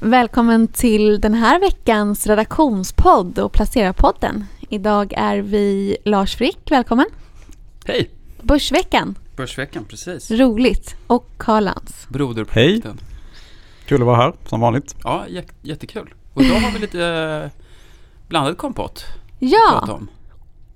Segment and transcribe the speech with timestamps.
[0.00, 4.44] Välkommen till den här veckans redaktionspodd och Placerarpodden.
[4.68, 7.06] Idag är vi Lars Frick, välkommen.
[7.86, 8.10] Hej!
[8.42, 10.30] Börsveckan, Börsveckan, precis.
[10.30, 10.96] roligt.
[11.06, 12.06] Och Karl Lantz.
[12.08, 12.98] Broderprojekten.
[13.86, 14.94] Kul att vara här, som vanligt.
[15.04, 16.14] Ja, jä- jättekul.
[16.34, 17.50] Och idag har vi lite eh,
[18.28, 19.04] blandad kompott
[19.38, 19.98] Ja,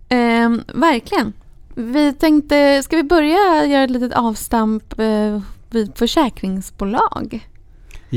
[0.08, 1.32] ehm, verkligen.
[1.74, 7.48] Vi tänkte, ska vi börja göra ett litet avstamp eh, vid försäkringsbolag?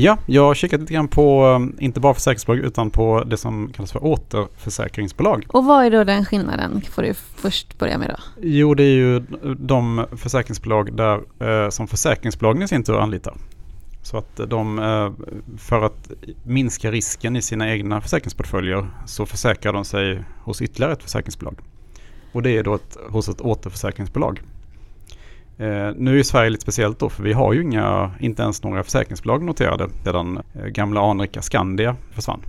[0.00, 3.72] Ja, jag har kikat lite grann på, eh, inte bara försäkringsbolag, utan på det som
[3.72, 5.44] kallas för återförsäkringsbolag.
[5.48, 6.82] Och vad är då den skillnaden?
[6.90, 8.16] Får du först börja med då.
[8.42, 9.22] Jo, det är ju
[9.58, 13.34] de försäkringsbolag där, eh, som försäkringsbolagen i sin tur anlitar.
[14.02, 15.12] Så att de, eh,
[15.58, 16.10] för att
[16.42, 21.58] minska risken i sina egna försäkringsportföljer så försäkrar de sig hos ytterligare ett försäkringsbolag.
[22.32, 24.40] Och det är då ett, hos ett återförsäkringsbolag.
[25.58, 28.84] Eh, nu är Sverige lite speciellt då för vi har ju inga, inte ens några
[28.84, 32.40] försäkringsbolag noterade sedan eh, gamla anrika Skandia försvann.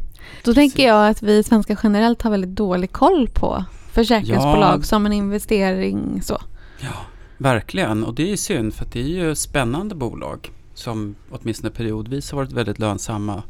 [0.44, 4.84] Då tänker jag att vi svenskar generellt har väldigt dålig koll på försäkringsbolag Ja.
[4.84, 6.41] som en investering så.
[6.79, 6.93] Ja,
[7.38, 8.04] verkligen.
[8.04, 12.32] Och det är ju synd för att det är ju spännande bolag som åtminstone periodvis
[12.32, 13.44] har varit väldigt lönsamma.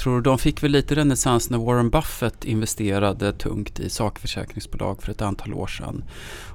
[0.00, 5.22] Tror de fick väl lite renässans när Warren Buffett investerade tungt i sakförsäkringsbolag för ett
[5.22, 6.04] antal år sedan.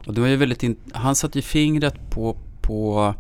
[0.06, 3.14] Och det var ju väldigt in- han satte ju fingret på, på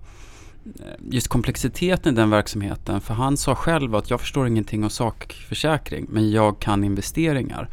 [0.65, 3.01] eh, just komplexiteten i den verksamheten.
[3.01, 7.69] För han sa själv att jag förstår ingenting om sakförsäkring men jag kan investeringar.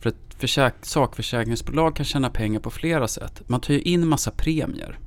[0.00, 3.42] För ett försäk- sakförsäkringsbolag kan tjäna pengar på flera sätt.
[3.46, 4.98] Man tar ju in massa premier.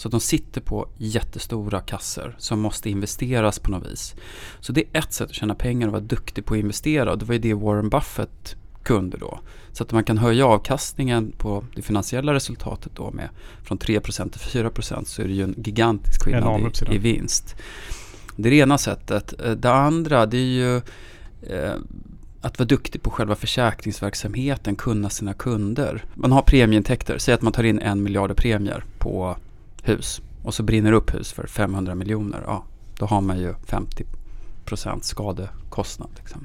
[0.00, 4.14] Så att de sitter på jättestora kasser som måste investeras på något vis.
[4.60, 7.12] Så det är ett sätt att tjäna pengar och vara duktig på att investera.
[7.12, 9.40] Och det var ju det Warren Buffett kunde då.
[9.72, 13.28] Så att man kan höja avkastningen på det finansiella resultatet då med
[13.62, 17.56] från 3% till 4% så är det ju en gigantisk skillnad i, i vinst.
[18.36, 19.40] Det är det ena sättet.
[19.44, 20.76] Eh, Det andra det är ju
[21.42, 21.74] eh,
[22.40, 26.04] att vara duktig på själva försäkringsverksamheten, kunna sina kunder.
[26.14, 29.36] Man har premieintäkter, säg att man tar in en miljard premier på
[29.82, 32.42] hus och så brinner upp hus för 500 miljoner.
[32.46, 32.64] Ja,
[32.98, 36.10] då har man ju 50% skadekostnad.
[36.16, 36.44] Liksom.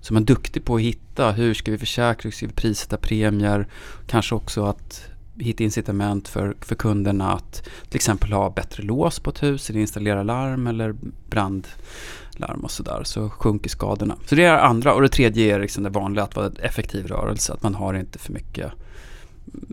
[0.00, 2.96] Så man är duktig på att hitta hur ska vi försäkra, hur ska vi prissätta
[2.96, 3.68] premier,
[4.06, 9.30] kanske också att hitta incitament för, för kunderna att till exempel ha bättre lås på
[9.30, 10.94] ett hus eller installera larm eller
[11.30, 14.16] brandlarm och sådär så sjunker skadorna.
[14.26, 16.56] Så det är det andra och det tredje är liksom det vanliga att vara en
[16.56, 18.72] effektiv rörelse, att man har inte för mycket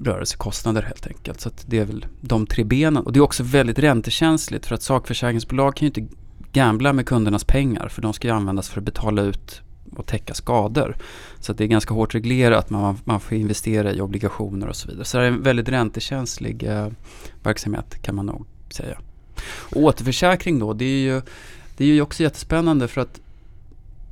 [0.03, 1.41] rörelsekostnader helt enkelt.
[1.41, 3.06] Så att det är väl de tre benen.
[3.06, 6.16] Och det är också väldigt räntekänsligt för att sakförsäkringsbolag kan ju inte
[6.52, 9.62] gambla med kundernas pengar för de ska ju användas för att betala ut
[9.96, 10.97] och täcka skador.
[11.40, 14.88] Så att det är ganska hårt reglerat, man, man får investera i obligationer och så
[14.88, 15.06] vidare.
[15.06, 16.88] Så det är en väldigt räntekänslig eh,
[17.44, 18.97] verksamhet kan man nog säga.
[19.46, 21.22] Och återförsäkring då, det är ju,
[21.78, 23.19] det är ju också jättespännande för att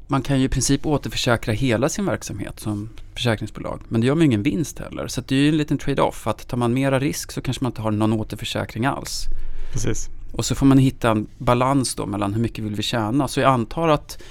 [0.08, 3.82] man kan ju i princip återförsäkra hela sin verksamhet som försäkringsbolag.
[3.88, 5.08] Men det gör man ju ingen vinst heller.
[5.08, 6.28] Så det är ju en liten trade-off.
[6.28, 9.26] Att tar man mera risk så kanske man inte har någon återförsäkring alls.
[9.74, 10.10] Precis.
[10.32, 13.28] Och så får man hitta en balans då mellan hur mycket vill vi tjäna.
[13.28, 14.24] Så jag antar att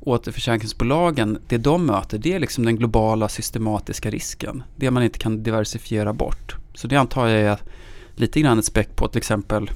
[0.00, 4.62] återförsäkringsbolagen, det de möter, det är liksom den globala systematiska risken.
[4.76, 6.56] Det man inte kan diversifiera bort.
[6.74, 7.58] Så det antar jag är
[8.14, 9.70] lite grann ett späck på till exempel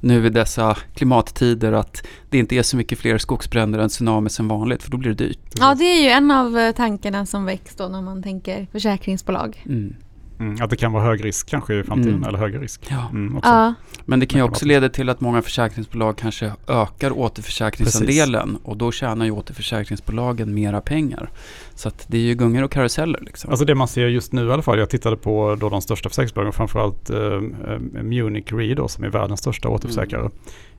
[0.00, 4.48] nu i dessa klimattider att det inte är så mycket fler skogsbränder än tsunami som
[4.48, 5.54] vanligt för då blir det dyrt.
[5.58, 9.62] Ja, det är ju en av eh, tankarna som väcks då när man tänker försäkringsbolag.
[9.66, 9.94] Mm.
[10.40, 12.28] Mm, att det kan vara hög risk kanske i framtiden, Mm.
[12.28, 12.86] eller högre risk.
[12.90, 13.08] Ja.
[13.12, 13.50] Mm, också.
[13.50, 18.76] Ja, Men det kan ju också leda till att många försäkringsbolag kanske ökar återförsäkringsandelen och
[18.76, 21.30] då tjänar ju återförsäkringsbolagen mera pengar.
[21.74, 23.50] Så att det är ju gungor och karuseller liksom.
[23.50, 26.08] Alltså det man ser just nu i alla fall, jag tittade på då de största
[26.08, 30.30] försäkringsbolagen, framförallt eh, eh, Munich Re då, som är världens största återförsäkrare.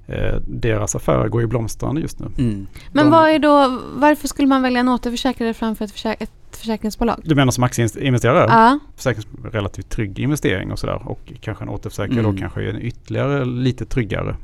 [0.07, 2.25] Eh, deras affärer går ju blomstrande just nu.
[2.37, 2.67] Mm.
[2.93, 6.31] men De- vad är då, varför skulle man välja en återförsäkrare framför ett, försäk- ett
[6.57, 7.19] försäkringsbolag?
[7.23, 8.45] Du menar som aktieinvesterare?
[8.49, 11.01] Ja, Försäkrings relativt trygg investering och sådär.
[11.09, 12.35] Och kanske en återförsäkrare Mm.
[12.35, 14.35] då kanske är en ytterligare lite tryggare.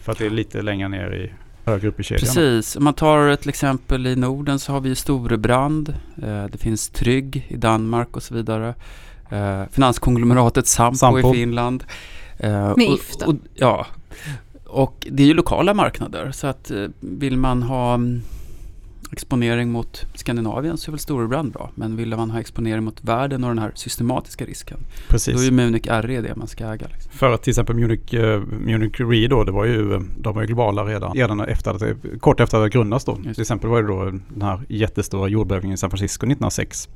[0.00, 1.32] För att det är lite längre ner i,
[1.70, 2.20] högre upp i kedjan.
[2.20, 5.88] Precis, om man tar till exempel i Norden så har vi Storebrand,
[6.22, 8.74] eh, det finns Trygg i Danmark och så vidare.
[9.30, 11.30] Eh, finanskonglomeratet Sampo, Sampo.
[11.30, 11.84] i Finland.
[12.38, 13.10] Eh, Med och- If
[13.54, 13.86] Ja,
[14.66, 18.22] och det är ju lokala marknader så att vill man ha mm,
[19.12, 21.70] exponering mot Skandinavien så är väl Storebrand bra.
[21.74, 24.78] Men vill man ha exponering mot världen och den här systematiska risken
[25.08, 25.34] Precis.
[25.34, 26.86] då är ju Munich RE det man ska äga.
[26.92, 27.12] Liksom.
[27.12, 30.46] För att till exempel Munich, eh, Munich Re då, det var ju, de var ju
[30.46, 33.18] globala redan, redan efter att, kort efter att det grundats då.
[33.24, 33.34] Just.
[33.34, 36.88] Till exempel var det då den här jättestora jordbävningen i San Francisco 1906.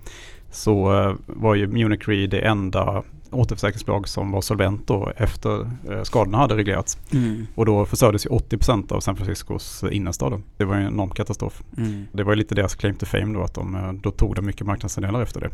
[0.51, 5.61] Så eh, var ju Munich Re det enda återförsäkringsbolag som var solvent då efter
[5.91, 6.99] eh, skadorna hade reglerats.
[7.13, 7.47] Mm.
[7.55, 10.43] Och då förstördes ju 80% av San Franciscos innerstad.
[10.57, 11.63] Det var ju en enorm katastrof.
[11.77, 12.07] Mm.
[12.13, 14.47] Det var ju lite deras claim to fame då att de, eh, då tog de
[14.47, 15.51] mycket marknadsandelar efter det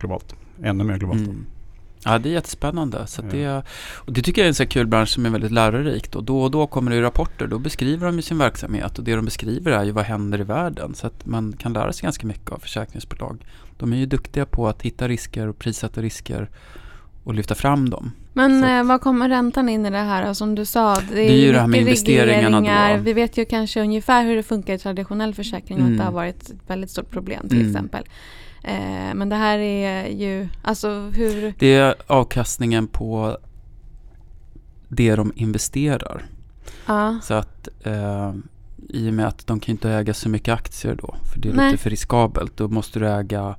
[0.00, 0.34] globalt.
[0.62, 1.20] Ännu mer globalt.
[1.20, 1.46] Mm.
[2.04, 3.06] Ja, det är jättespännande.
[3.06, 3.38] Så att Ja.
[3.38, 3.62] det,
[3.94, 6.14] och det tycker jag är en så kul bransch som är väldigt lärorikt.
[6.14, 7.46] Och då och då kommer det ju rapporter.
[7.46, 8.98] Då beskriver de ju sin verksamhet.
[8.98, 10.94] Och det de beskriver är ju vad händer i världen.
[10.94, 13.44] Så att man kan lära sig ganska mycket av försäkringsbolag.
[13.78, 16.48] De är ju duktiga på att hitta risker och prissätta risker
[17.24, 18.12] och lyfta fram dem.
[18.32, 20.34] Men att- eh, vad kommer räntan in i det här?
[20.34, 23.02] Som du sa, det är, Det är ju det här med investeringarna då.
[23.02, 25.78] Vi vet ju kanske ungefär hur det funkar i traditionell försäkring.
[25.78, 25.96] Att Mm.
[25.98, 27.70] det har varit ett väldigt stort problem till Mm.
[27.70, 28.04] exempel.
[28.62, 31.54] Eh, men det här är ju, alltså hur...
[31.58, 33.38] Det är avkastningen på
[34.88, 36.26] det de investerar.
[36.86, 38.32] Ja, Så att eh,
[38.88, 41.52] i och med att de kan inte äga så mycket aktier då, för det är
[41.52, 41.70] Nej.
[41.70, 43.56] lite för riskabelt, då måste du äga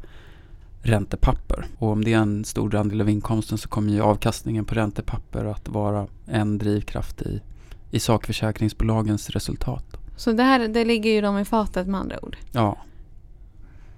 [0.81, 1.65] räntepapper.
[1.77, 5.45] Och om det är en stor andel av inkomsten så kommer ju avkastningen på räntepapper
[5.45, 7.41] att vara en drivkraft i,
[7.91, 9.85] i sakförsäkringsbolagens resultat.
[10.15, 12.37] så det här det ligger ju dem i fatet med andra ord.
[12.51, 12.77] Ja,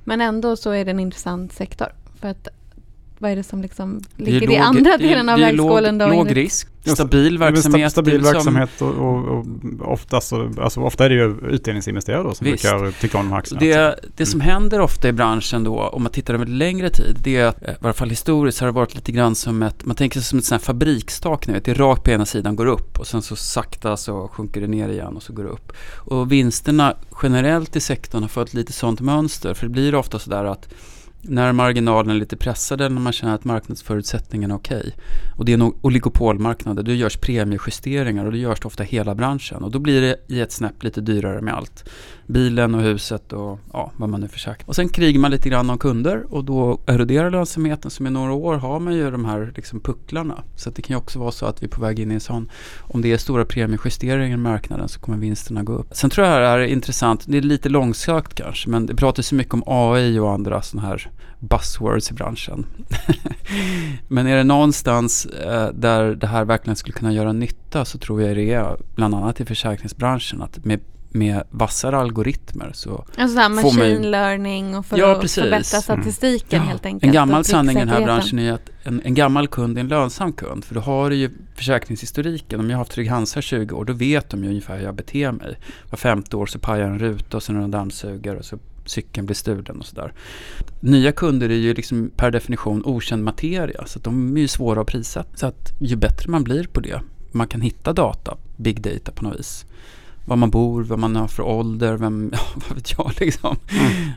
[0.03, 1.87] men ändå så är det en intressant sektor.
[2.19, 2.47] För att
[3.21, 6.07] vad är det som liksom ligger låg- i andra delen av det är vägskålen då?
[6.07, 7.91] Låg, risk, stabil verksamhet.
[7.91, 9.27] Stabil Det är som- verksamhet och, och,
[9.81, 12.63] och ofta, så, alltså ofta är det ju utdelningsinvesterare då som Visst.
[12.71, 13.59] brukar tycka om de här aktierna.
[13.61, 17.35] Det, det som händer ofta i branschen då, om man tittar över längre tid, det
[17.37, 19.95] är att, eh, i varje fall historiskt har det varit lite grann som ett, man
[19.95, 22.55] tänker sig som ett sånt här fabrikstak, ni vet, det är rakt på ena sidan
[22.55, 25.49] går upp och sen så sakta så sjunker det ner igen och så går det
[25.49, 25.71] upp.
[25.95, 30.43] Och vinsterna generellt i sektorn har fått lite sånt mönster, för det blir ofta sådär
[30.45, 30.69] att
[31.21, 34.95] när marginalen är lite pressad eller när man känner att marknadsförutsättningarna är okej.
[35.37, 39.63] Och det är nog oligopolmarknader, då görs premiejusteringar och det görs det ofta hela branschen.
[39.63, 41.89] Och då blir det i ett snäpp lite dyrare med allt
[42.31, 44.69] bilen och huset och ja, vad man nu försöker.
[44.69, 47.91] Och sen krigar man lite grann om kunder och då eroderar lönsamheten.
[47.91, 50.43] Så med några år har man ju de här liksom pucklarna.
[50.55, 52.13] Så att det kan ju också vara så att vi är på väg in i
[52.13, 52.49] en sån,
[52.79, 55.87] om det är stora premiejusteringar i marknaden så kommer vinsterna gå upp.
[55.91, 59.33] Sen tror jag det här är intressant, det är lite långsökt kanske, men det pratas
[59.33, 62.65] ju mycket om AI och andra sådana här buzzwords i branschen.
[64.07, 68.21] men är det någonstans eh, där det här verkligen skulle kunna göra nytta så tror
[68.21, 70.79] jag det är bland annat i försäkringsbranschen att med
[71.13, 75.21] med vassare algoritmer så Alltså så här får man machine learning och för Ja, att
[75.21, 75.43] precis.
[75.43, 77.03] förbättra statistiken Ja, helt enkelt.
[77.03, 79.87] En gammal sanning i den här branschen är att en, en gammal kund är en
[79.87, 80.65] lönsam kund.
[80.65, 82.59] För då har du ju försäkringshistoriken.
[82.59, 84.95] Om jag har haft Trygg-Hansa i 20 år, då vet de ju ungefär hur jag
[84.95, 85.59] beter mig.
[85.89, 89.35] Var femte år så pajar en ruta och sen en dammsugare och så cykeln blir
[89.35, 90.13] stulen och sådär.
[90.79, 93.85] Nya kunder är ju liksom per definition okänd materia.
[93.85, 95.37] Så att de är ju svåra att prissätta.
[95.37, 99.23] Så att ju bättre man blir på det, man kan hitta data, big data på
[99.23, 99.65] något vis.
[100.31, 103.55] Var man bor, vad man har för ålder, vem, ja, vad vet jag liksom.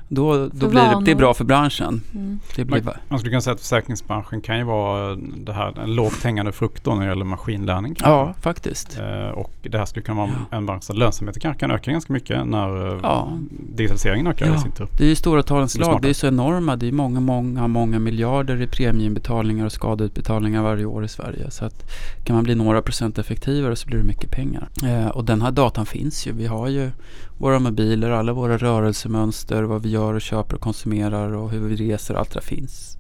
[0.09, 2.01] Då, då För blir det, det är bra för branschen.
[2.15, 2.39] Mm.
[2.57, 5.95] Det blir, Man, man skulle kunna säga att försäkringsbranschen kan ju vara det här, en
[5.95, 7.95] lågt hängande frukt då när det gäller maskinlärning.
[7.95, 8.11] kanske.
[8.11, 8.99] ja, faktiskt.
[8.99, 12.13] Eh, och det här skulle kunna vara en bransch där lönsamheten kanske kan öka ganska
[12.13, 13.29] mycket när eh, Ja.
[13.77, 14.55] digitaliseringen ökar Ja.
[14.55, 14.89] i sin tur.
[14.99, 16.03] Det är ju stora talens Det är lag.
[16.03, 16.77] Det är så enorma.
[16.77, 21.51] Det är många, många, många miljarder i premieinbetalningar och skadeutbetalningar varje år i Sverige.
[21.51, 21.91] Så att
[22.25, 24.69] kan man bli några procent effektivare så blir det mycket pengar.
[24.85, 26.33] Eh, och den här datan finns ju.
[26.33, 26.91] Vi har ju
[27.39, 31.77] våra mobiler, alla våra rörelsemönster, vad vi gör och köper och konsumerar och hur vi
[31.77, 32.15] reser.
[32.15, 32.97] Allt det finns.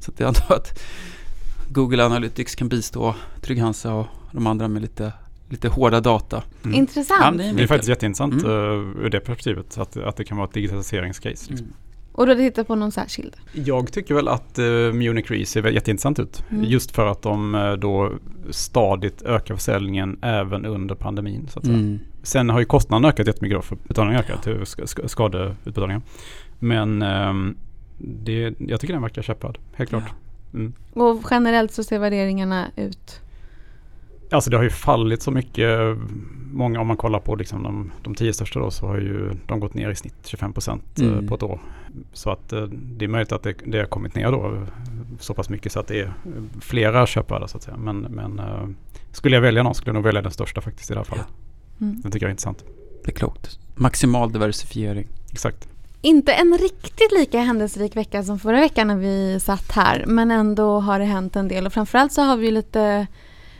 [0.00, 0.80] Så att jag antar att
[1.68, 5.12] Google Analytics kan bistå Trygg-Hansa och de andra med lite,
[5.48, 6.42] lite hårda data.
[6.64, 6.76] Mm.
[6.76, 7.42] Intressant.
[7.42, 8.46] Ja, Det är faktiskt jätteintressant Mm.
[8.46, 11.28] uh, ur det perspektivet att, att det kan vara ett digitaliseringscase.
[11.50, 11.56] Liksom.
[11.56, 11.72] Mm.
[12.12, 13.36] Och då tittar på någon särskild.
[13.52, 16.44] Jag tycker väl att uh, Munich Re ser jätteintressant ut.
[16.50, 16.64] Mm.
[16.64, 18.12] Just för att de eh, då
[18.50, 21.48] stadigt ökar försäljningen även under pandemin.
[21.52, 21.98] Så att säga.
[22.24, 26.02] Sen har ju kostnaderna ökat jättemycket då för betalningar ökat till sk- sk- skadeutbetalningar.
[26.58, 27.56] Men ehm,
[27.98, 30.12] det, jag tycker den verkar köpad, helt klart.
[30.54, 30.72] Mm.
[30.92, 33.20] Och generellt så ser värderingarna ut.
[34.30, 35.96] Alltså det har ju fallit så mycket.
[36.52, 39.60] Många, om man kollar på liksom de, de tio största då så har ju de
[39.60, 41.26] gått ner i snitt 25 procent eh, Mm.
[41.28, 41.60] på ett år.
[42.12, 44.66] Så att eh, det är möjligt att det, det har kommit ner då
[45.18, 46.12] så pass mycket så att det är
[46.60, 47.76] flera köpvärda så att säga.
[47.76, 48.68] Men, men eh,
[49.12, 51.26] skulle jag välja någon skulle jag nog välja den största faktiskt i det här fallet.
[51.80, 52.00] Mm.
[52.00, 52.64] Den tycker jag är intressant.
[53.04, 53.58] Det är klokt.
[53.74, 55.06] Maximal diversifiering.
[55.32, 55.68] Exakt.
[56.00, 60.04] Inte en riktigt lika händelserik vecka som förra veckan när vi satt här.
[60.06, 61.66] Men ändå har det hänt en del.
[61.66, 63.06] Och framförallt så har vi lite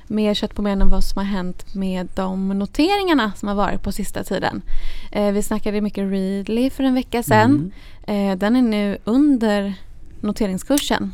[0.06, 3.82] mer kött på benen än vad som har hänt med de noteringarna som har varit
[3.82, 4.62] på sista tiden.
[5.12, 7.72] Eh, vi snackade mycket Readly för en vecka sedan.
[8.06, 8.30] Mm.
[8.30, 9.74] Eh, den är nu under
[10.20, 11.12] noteringskursen.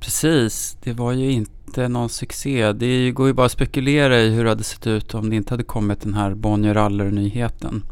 [0.00, 2.72] Precis, det var ju inte någon succé.
[2.72, 5.52] Det går ju bara att spekulera i hur det hade sett ut om det inte
[5.52, 7.82] hade kommit den här Bonnier Aller-nyheten.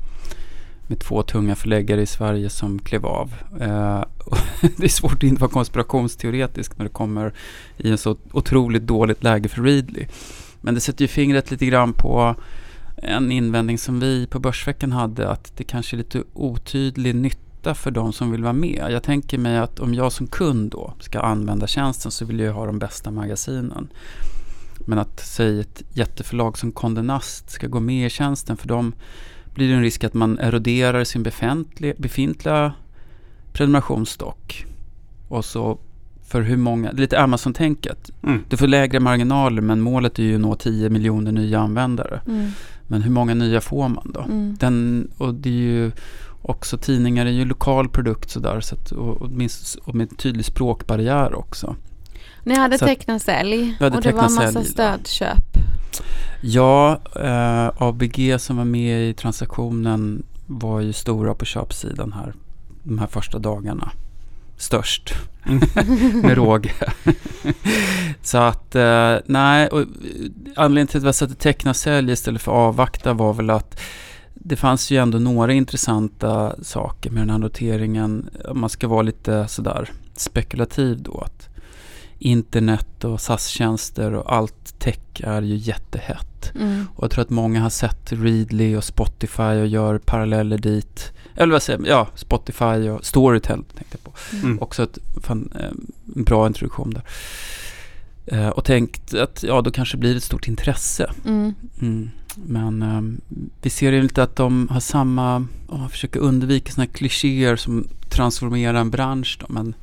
[0.87, 3.35] med två tunga förläggare i Sverige som klev av.
[3.61, 4.05] Eh,
[4.77, 7.33] det är svårt att inte vara konspirationsteoretisk när det kommer
[7.77, 10.07] i en så otroligt dåligt läge för Readly.
[10.61, 12.35] Men det sätter ju fingret lite grann på
[12.97, 17.91] en invändning som vi på Börsveckan hade att det kanske är lite otydlig nytta för
[17.91, 18.87] de som vill vara med.
[18.91, 22.53] Jag tänker mig att om jag som kund då ska använda tjänsten så vill jag
[22.53, 23.89] ha de bästa magasinen.
[24.87, 28.93] Men att säg ett jätteförlag som Condé Nast ska gå med i tjänsten för dem
[29.55, 31.23] blir det en risk att man eroderar sin
[31.99, 32.73] befintliga
[33.53, 34.67] prenumerationsstock.
[35.29, 35.79] Och så
[36.29, 38.11] för hur många, lite Amazon-tänket.
[38.23, 38.45] Mm.
[38.49, 42.21] Du får lägre marginaler men målet är ju att nå 10 miljoner nya användare.
[42.27, 42.51] Mm.
[42.87, 44.21] Men hur många nya får man då?
[44.21, 44.57] Mm.
[44.61, 45.91] Den, och det är ju
[46.43, 50.45] också tidningar är ju lokal produkt sådär så att, och, och, minst, och med tydlig
[50.45, 51.77] språkbarriär också.
[52.45, 55.59] Ni hade tecknat sälj och det var en massa stödköp.
[56.41, 62.35] Ja, eh, ABG som var med i transaktionen var ju stora på köpsidan här
[62.83, 63.91] de här första dagarna.
[64.57, 65.15] Störst
[66.23, 66.73] med råge.
[68.23, 69.85] så att eh, nej, och
[70.57, 73.81] anledningen till att vi satte teckna sälj istället för avvakta var väl att
[74.41, 78.31] det fanns ju ändå några intressanta saker med den här noteringen.
[78.49, 81.21] Om man ska vara lite sådär spekulativ då.
[81.21, 81.49] Att
[82.19, 86.53] internet och SAS-tjänster och allt tech är ju jättehett.
[86.55, 86.87] Mm.
[86.95, 91.13] Och jag tror att många har sett Readly och Spotify och gör paralleller dit.
[91.35, 94.13] Eller vad säger Ja, Spotify och Storytel tänkte jag på.
[94.47, 94.63] Mm.
[94.63, 95.61] Också ett, fan, en
[96.17, 97.03] eh, bra introduktion där.
[98.27, 101.11] Eh, och tänkt att ja, då kanske blir ett stort intresse.
[101.81, 102.11] Mm.
[102.37, 103.21] Men um,
[103.63, 107.89] vi ser ju lite att de har samma, oh, försöker undvika sådana här klichéer som
[108.09, 109.39] transformerar en bransch.
[109.41, 109.75] Då, men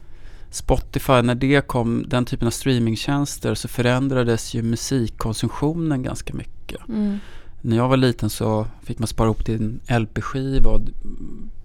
[0.49, 6.87] Spotify, när det kom, den typen av streamingtjänster, så förändrades ju musikkonsumtionen ganska mycket.
[6.89, 7.17] Mm.
[7.61, 10.81] När jag var liten så fick man spara ihop till en LP-skiva och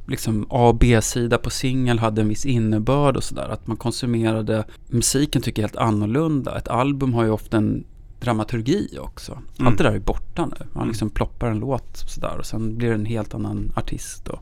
[0.07, 3.49] liksom A och B-sida på singel hade en viss innebörd och sådär.
[3.49, 6.59] Att man konsumerade musiken tycker jag helt annorlunda.
[6.59, 7.85] Ett album har ju ofta en
[8.21, 9.33] dramaturgi också.
[9.33, 9.67] Mm.
[9.67, 10.67] Allt det där är borta nu.
[10.73, 10.89] Man mm.
[10.89, 14.29] liksom ploppar en låt sådär och sen blir det en helt annan artist.
[14.29, 14.41] Och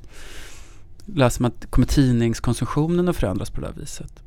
[1.07, 4.23] läser man kommer tidningskonsumtionen att förändras på det där viset.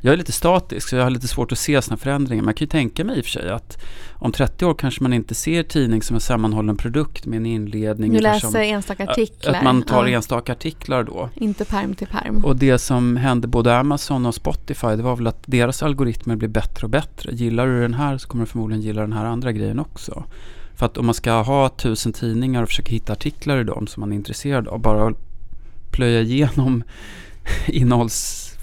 [0.00, 2.42] Jag är lite statisk så jag har lite svårt att se sådana förändringar.
[2.42, 3.78] Man kan ju tänka mig i och för sig att
[4.12, 8.12] om 30 år kanske man inte ser tidning som en sammanhållen produkt med en inledning.
[8.12, 9.54] Du läser som, enstaka artiklar.
[9.54, 10.16] Att man tar ja.
[10.16, 11.28] enstaka artiklar då.
[11.34, 12.44] Inte perm till perm.
[12.44, 16.48] Och det som hände både Amazon och Spotify det var väl att deras algoritmer blir
[16.48, 17.32] bättre och bättre.
[17.32, 20.24] Gillar du den här så kommer du förmodligen gilla den här andra grejen också.
[20.74, 24.00] För att om man ska ha tusen tidningar och försöka hitta artiklar i dem som
[24.00, 25.14] man är intresserad av, bara
[25.90, 26.84] plöja igenom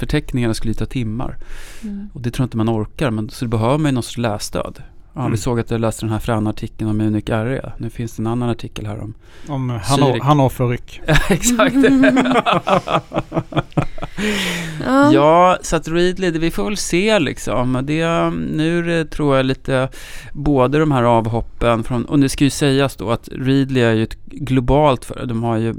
[0.01, 1.37] innehållsförteckningarna skulle ta timmar.
[1.83, 2.09] Mm.
[2.13, 4.83] Och det tror jag inte man orkar, men så behöver man ju någon sorts lässtöd.
[5.13, 5.31] Ja, mm.
[5.31, 7.71] Vi såg att jag läste den här fräna artikeln om Munich RE.
[7.77, 9.13] Nu finns det en annan artikel här om
[9.47, 9.79] Om
[10.21, 11.01] Hannover-ryck.
[11.07, 11.75] ja, exakt.
[15.13, 17.79] ja, så att Readly, vi får väl se liksom.
[17.83, 19.89] Det, nu är det, tror jag lite
[20.33, 24.03] både de här avhoppen från, och det ska ju sägas då att Readly är ju
[24.03, 25.75] ett globalt för De har ju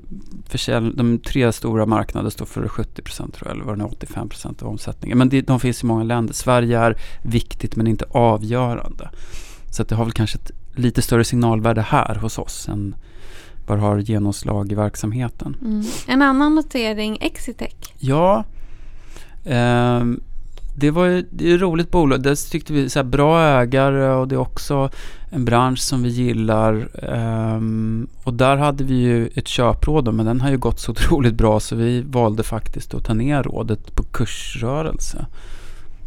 [0.53, 4.29] försäljning, de tre stora marknaderna står för 70 procent tror jag, eller var det 85
[4.29, 5.19] procent av omsättningen.
[5.19, 6.35] Men det, de finns i många länder.
[6.35, 9.11] Sverige är viktigt men inte avgörande.
[9.73, 12.95] Så det har väl kanske ett lite större signalvärde här hos oss än
[13.67, 15.57] det har genomslag i verksamheten.
[15.61, 15.85] Mm.
[16.07, 17.75] En annan notering, Exitec.
[17.99, 18.45] Ja,
[19.45, 20.05] eh,
[20.77, 22.23] det var ju det är ett roligt bolag.
[22.23, 24.91] Det tyckte vi så bra ägare och det är också
[25.31, 26.89] en bransch som vi gillar.
[27.55, 31.35] Um, och där hade vi ju ett köpråd men den har ju gått så otroligt
[31.35, 35.27] bra så vi valde faktiskt att ta ner rådet på kursrörelse.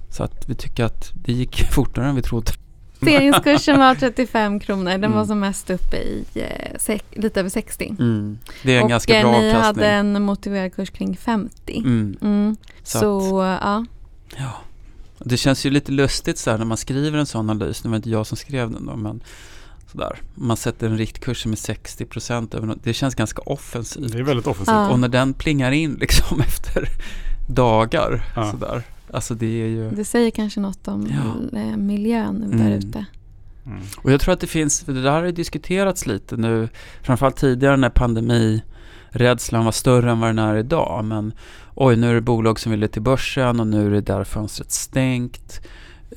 [0.09, 2.51] Så att vi tycker att det gick fortare än vi trodde.
[3.07, 4.91] Investeringskursen var 35 kronor.
[4.91, 5.11] Den mm.
[5.11, 6.25] var som mest uppe i
[6.87, 7.95] eh, lite över 60.
[7.99, 8.37] Mm.
[8.63, 9.55] Det är en och ganska bra avkastning.
[9.55, 11.77] Och ni hade en motiverad kurs kring 50.
[11.77, 12.17] Mm.
[12.21, 12.55] mm.
[12.83, 13.85] Så, så att, ja.
[14.37, 14.51] Ja.
[15.19, 17.83] Det känns ju lite lustigt så här när man skriver en sån analys.
[17.83, 19.23] Nu var det inte jag som skrev den då, men
[19.91, 20.19] sådär.
[20.35, 22.55] Man sätter en riktkurs med 60 procent.
[22.83, 24.11] Det känns ganska offensivt.
[24.11, 24.75] Det är väldigt offensivt.
[24.75, 24.89] Ja.
[24.89, 26.89] Och när den plingar in liksom efter
[27.47, 28.23] dagar.
[28.35, 28.51] Ja.
[28.51, 28.83] Sådär.
[29.15, 29.91] Alltså det är ju...
[29.91, 31.59] Det säger kanske något om ja.
[31.59, 32.57] Eh, miljön mm.
[32.57, 33.05] där ute.
[33.65, 33.81] Mm.
[33.97, 36.69] Och jag tror att det finns, för det där har ju diskuterats lite nu,
[37.01, 41.05] framförallt tidigare när pandemirädslan var större än vad den är idag.
[41.05, 41.33] Men
[41.75, 44.71] oj, nu är det bolag som vill till börsen och nu är det där fönstret
[44.71, 45.61] stängt.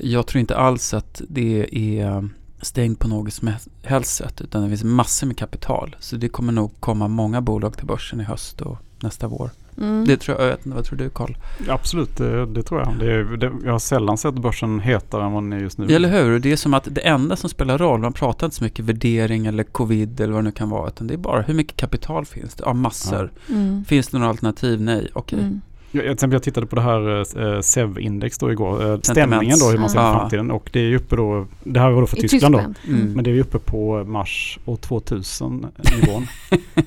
[0.01, 2.29] Jag tror inte alls att det är
[2.61, 3.51] stängt på något som
[3.83, 5.97] helst sätt utan det finns massor med kapital.
[5.99, 9.51] Så det kommer nog komma många bolag till börsen i höst och nästa vår.
[9.81, 10.05] Mm.
[10.07, 11.37] Det tror jag, jag vet inte, vad tror du Carl?
[11.69, 12.99] Absolut, det, det tror jag.
[12.99, 15.95] Det, det, jag har sällan sett börsen hetare än vad den är just nu.
[15.95, 16.39] Eller hur?
[16.39, 19.47] Det är som att det enda som spelar roll, man pratar inte så mycket värdering
[19.47, 22.25] eller covid eller vad det nu kan vara, utan det är bara hur mycket kapital
[22.25, 22.63] finns det?
[22.67, 23.33] Ja, massor.
[23.49, 23.85] Mm.
[23.85, 24.81] Finns det några alternativ?
[24.81, 25.39] Nej, okej.
[25.39, 25.61] Mm.
[25.91, 28.91] Jag, till exempel jag tittade på det här eh, SEV-index då igår.
[28.91, 30.51] Eh, stämningen då, hur man ser på framtiden.
[30.51, 32.59] Och det är ju uppe då, det här var då för I Tyskland, då.
[32.59, 33.13] Mm.
[33.13, 35.67] Men det är ju uppe på mars år 2000
[36.01, 36.27] nivån.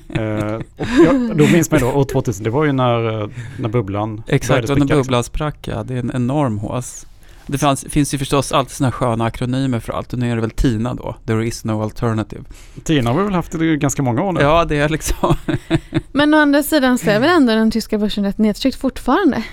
[0.08, 3.28] eh, och jag, då minns man då år 2000, det var ju när, eh,
[3.58, 4.98] när bubblan Exakt, och när liksom.
[4.98, 7.06] bubblan sprack, ja, det är en enorm hås.
[7.46, 10.40] Det fanns, finns ju förstås alltid sådana sköna akronymer för allt och nu är det
[10.40, 12.44] väl TINA då, There is no alternative.
[12.84, 14.40] Tina har vi väl haft det i ganska många år nu.
[14.40, 15.36] Ja, det är liksom,
[16.12, 19.44] Men å andra sidan så är väl ändå den tyska börsen rätt nedtryckt fortfarande?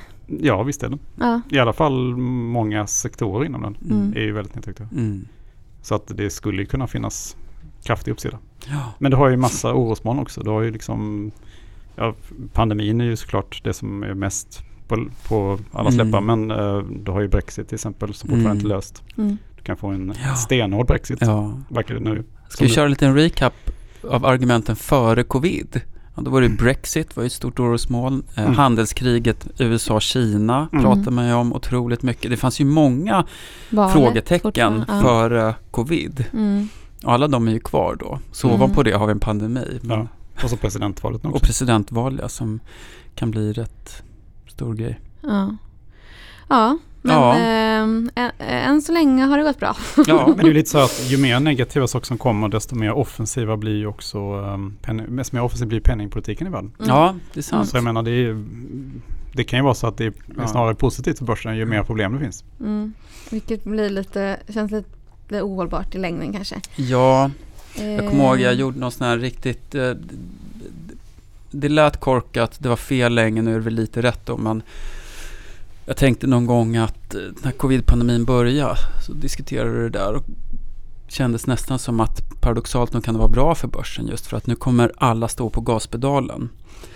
[0.41, 0.99] Ja, visst är den.
[1.19, 1.41] Ja.
[1.49, 4.13] I alla fall många sektorer inom den Mm.
[4.15, 4.83] är ju väldigt nedtryckta.
[4.91, 5.27] mm.
[5.81, 7.37] Så att det skulle ju kunna finnas
[7.83, 8.37] kraftig uppsida.
[8.67, 8.93] ja.
[8.99, 10.41] Men det har ju massa orosmoln också.
[10.41, 11.31] Det har ju liksom,
[11.95, 12.15] ja,
[12.53, 16.17] pandemin är ju såklart det som är mest på, på alla släppar.
[16.17, 16.47] Mm.
[16.47, 18.57] Men eh, du har ju Brexit till exempel som fortfarande Mm.
[18.57, 19.03] inte löst.
[19.17, 19.37] Mm.
[19.57, 20.35] Du kan få en Ja.
[20.35, 21.53] stenhård Brexit, ja.
[21.69, 22.23] verkar det nu.
[22.49, 23.53] Ska vi köra en liten recap
[24.09, 25.81] av argumenten före covid?
[26.15, 28.23] Ja, då var det Brexit, var ju ett stort orosmoln.
[28.35, 28.55] Eh, Mm.
[28.55, 30.83] Handelskriget USA-Kina Mm.
[30.83, 32.31] pratar man ju om otroligt mycket.
[32.31, 33.25] Det fanns ju många
[33.69, 35.01] Valet frågetecken ja.
[35.01, 36.25] före covid.
[36.33, 36.67] Mm.
[37.05, 38.19] Och alla de är ju kvar då.
[38.31, 38.61] Så Mm.
[38.61, 39.79] ovanpå det har vi en pandemi.
[39.81, 40.07] Men, Ja.
[40.43, 41.45] Och så presidentvalet nu Och också.
[41.45, 42.59] presidentval ja, som
[43.15, 44.03] kan bli rätt
[44.59, 44.99] stor grej.
[45.21, 45.55] Ja.
[46.47, 47.35] Ja, men Ja.
[47.37, 49.75] ehm, än, än så länge har det gått bra.
[50.07, 52.91] Ja, Men det är lite så att ju mer negativa saker som kommer desto mer
[52.91, 56.71] offensiva blir ju också um, penning, desto mer offensiv blir penningpolitiken i världen.
[56.79, 56.89] Mm.
[56.89, 57.69] ja det är sant.
[57.69, 58.45] Så jag menar det, är,
[59.33, 60.47] det kan ju vara så att det är Ja.
[60.47, 62.43] snarare positivt för börsen ju mer problem det finns.
[62.59, 62.93] Mm.
[63.31, 66.55] Vilket blir lite, känns lite ohållbart i längden kanske.
[66.75, 67.31] Ja,
[67.77, 69.75] jag kommer ihåg jag Eh, gjorde någon sån här riktigt...
[69.75, 69.91] Eh,
[71.51, 74.63] det lät korkat, det var fel länge, nu är det väl lite rätt då, men
[75.85, 78.75] jag tänkte någon gång att eh, när covid-pandemin började
[79.05, 80.25] så diskuterade vi det där och
[81.07, 84.47] kändes nästan som att paradoxalt nog kan det vara bra för börsen just för att
[84.47, 86.49] nu kommer alla stå på gaspedalen.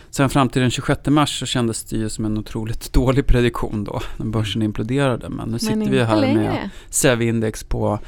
[0.10, 3.84] Sen fram till den 26 mars så kändes det ju som en otroligt dålig prediktion
[3.84, 5.30] då när börsen imploderade.
[5.30, 6.70] Men nu sitter men vi inte här med längre.
[6.90, 8.00] SEV-index på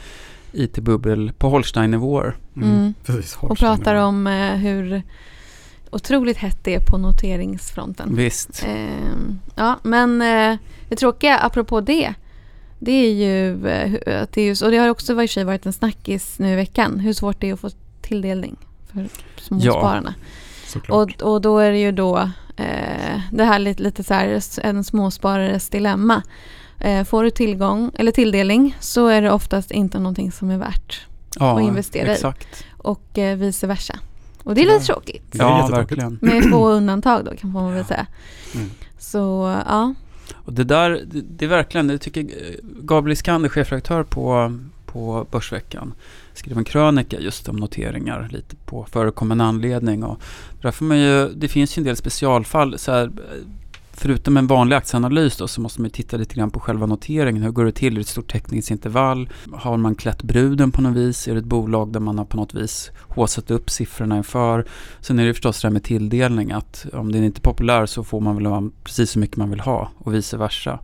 [0.52, 2.36] IT-bubbel på Holstein-nivåer.
[2.56, 2.94] Mm.
[3.06, 5.04] Precis, Och pratar om eh, hur
[5.96, 8.16] otroligt hett det är på noteringsfronten.
[8.16, 8.64] Visst.
[8.68, 10.58] Ehm, ja, men eh,
[10.90, 12.14] det tråkiga apropå det,
[12.80, 15.66] det är ju eh, att det är just, och det har också i och varit
[15.66, 17.70] en snackis nu i veckan, hur svårt det är att få
[18.02, 18.56] tilldelning
[18.94, 19.08] för
[19.42, 20.14] småspararna.
[20.68, 21.22] Såklart.
[21.22, 22.18] Och, och då är det ju då
[22.56, 26.22] eh, det här lite, lite så här en småsparares dilemma.
[26.80, 31.06] Eh, får du tillgång eller tilldelning så är det oftast inte någonting som är värt
[31.40, 32.14] Ja, och investera i.
[32.14, 32.66] exakt.
[32.78, 34.00] och eh, vice versa.
[34.46, 35.24] Och det är lite tråkigt.
[35.32, 36.20] Det är Ja, verkligen.
[36.22, 38.08] Med få undantag då kan man väl säga.
[38.56, 38.70] Mm.
[38.98, 39.94] Så ja.
[40.34, 42.26] Och det där, det, det är verkligen, det tycker
[42.82, 45.94] Gabriel Iskander, chefredaktör på, på Börsveckan,
[46.34, 50.04] skrev en krönika just om noteringar lite på förekommande anledning.
[50.04, 50.22] Och
[50.62, 52.78] där får man ju, det finns ju en del specialfall.
[52.78, 53.12] Så här,
[53.98, 57.44] förutom en vanlig aktieanalys då, så måste man ju titta lite grann på själva noteringen.
[57.44, 57.94] Hur går det till?
[57.94, 59.30] Är det ett stort täckningsintervall?
[59.54, 61.28] Har man klätt bruden på något vis?
[61.28, 64.66] Är det ett bolag där man har på något vis håsat upp siffrorna inför?
[65.02, 66.52] Sen är det förstås det här med tilldelning.
[66.52, 69.60] Att om den inte är populär så får man väl precis så mycket man vill
[69.60, 70.80] ha och vice versa.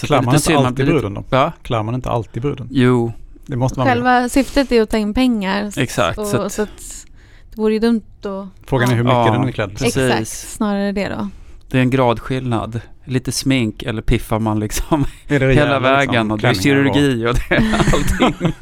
[0.00, 1.24] Så Klär man inte synd, alltid lite- bruden då?
[1.28, 1.52] Va?
[1.62, 2.68] Klär man inte alltid bruden?
[2.70, 3.12] Jo,
[3.46, 3.86] Det måste man.
[3.88, 5.72] Själva syftet är att ta in pengar.
[5.78, 6.18] exakt.
[6.18, 7.06] Och, så så att, att
[7.50, 8.66] det vore ju dumt att...
[8.68, 9.32] Frågan är hur mycket Ja.
[9.32, 9.70] den är klädd.
[9.70, 9.96] Precis.
[9.96, 11.28] Exakt, snarare det då.
[11.74, 12.80] Det är en gradskillnad.
[13.04, 17.34] Lite smink eller piffar man liksom hela rejäla, vägen liksom, och det är kirurgi och
[17.34, 18.52] det är allting.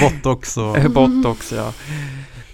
[0.00, 0.78] Botox och...
[0.78, 1.72] Eh, Botox ja.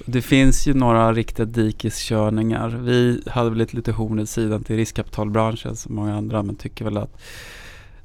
[0.06, 2.68] Det finns ju några riktiga dikeskörningar.
[2.68, 6.84] Vi hade väl lite, lite horn i sidan till riskkapitalbranschen som många andra men tycker
[6.84, 7.20] väl att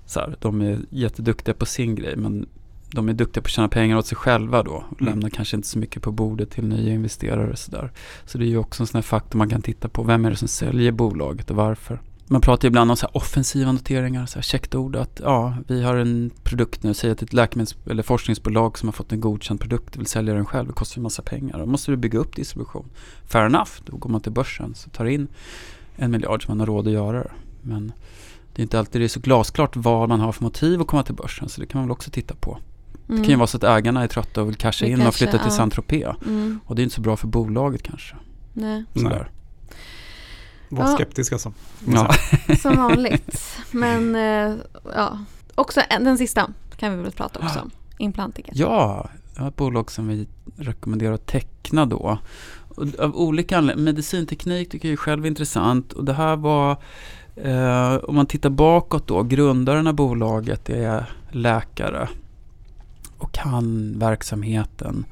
[0.05, 2.45] så här, de är jätteduktiga på sin grej men
[2.91, 5.13] de är duktiga på att tjäna pengar åt sig själva då och Mm.
[5.13, 7.91] lämnar kanske inte så mycket på bordet till nya investerare och sådär.
[8.25, 10.03] Så det är ju också en sån här faktor man kan titta på.
[10.03, 12.01] Vem är det som säljer bolaget och varför?
[12.27, 15.83] Man pratar ju ibland om så offensiva noteringar, så här käckt ord att ja, vi
[15.83, 19.59] har en produkt nu, säg att ett läkemedels eller forskningsbolag som har fått en godkänd
[19.59, 21.59] produkt vill sälja den själv, det kostar ju massa pengar.
[21.59, 22.89] Då måste du bygga upp distribution.
[23.27, 25.27] Fair enough, då går man till börsen så tar in
[25.95, 27.31] en miljard som man har råd att göra det.
[27.61, 27.91] Men
[28.55, 31.03] det är inte alltid det är så glasklart vad man har för motiv att komma
[31.03, 32.57] till börsen, så det kan man väl också titta på.
[33.07, 35.11] Det kan ju vara så att ägarna är trötta och vill casha in och casha,
[35.11, 35.51] flytta till ja.
[35.51, 36.15] Saint-Tropez.
[36.25, 38.15] Mm, Och det är inte så bra för bolaget kanske.
[38.53, 39.29] nej, Sådär.
[40.69, 40.95] Var Ja.
[40.95, 41.53] skeptisk alltså.
[41.87, 42.09] Ja.
[42.61, 43.57] som vanligt.
[43.71, 44.55] Men eh,
[44.95, 45.19] ja,
[45.55, 47.71] också en- den sista kan vi väl prata också om.
[47.97, 48.55] Implantiket.
[48.57, 52.17] Ja, jag har ett bolag som vi rekommenderar att teckna då.
[52.75, 53.85] Och av olika anledningar.
[53.91, 56.71] Medicinteknik tycker jag själv är intressant och det här var
[57.35, 62.09] eh, om man tittar bakåt då, grundaren av bolaget är läkare
[63.25, 65.05] och kan verksamheten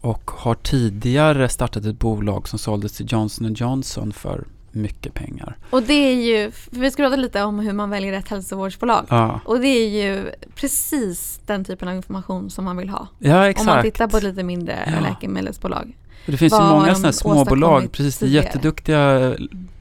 [0.00, 5.56] och har tidigare startat ett bolag som såldes till Johnson Johnson för mycket pengar.
[5.70, 9.06] Och det är ju, vi ska prata lite om hur man väljer ett hälsovårdsbolag.
[9.08, 13.06] Ja, Och det är ju precis den typen av information som man vill ha.
[13.18, 13.66] ja Om exakt.
[13.66, 15.08] man tittar på ett lite mindre Ja.
[15.08, 15.96] läkemedelsbolag.
[16.26, 19.34] det finns ju vad många de sådana småbolag, precis, det är jätteduktiga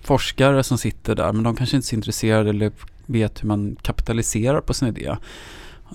[0.04, 2.72] forskare som sitter där, men de kanske inte är så intresserade eller
[3.06, 5.16] vet hur man kapitaliserar på sin idé.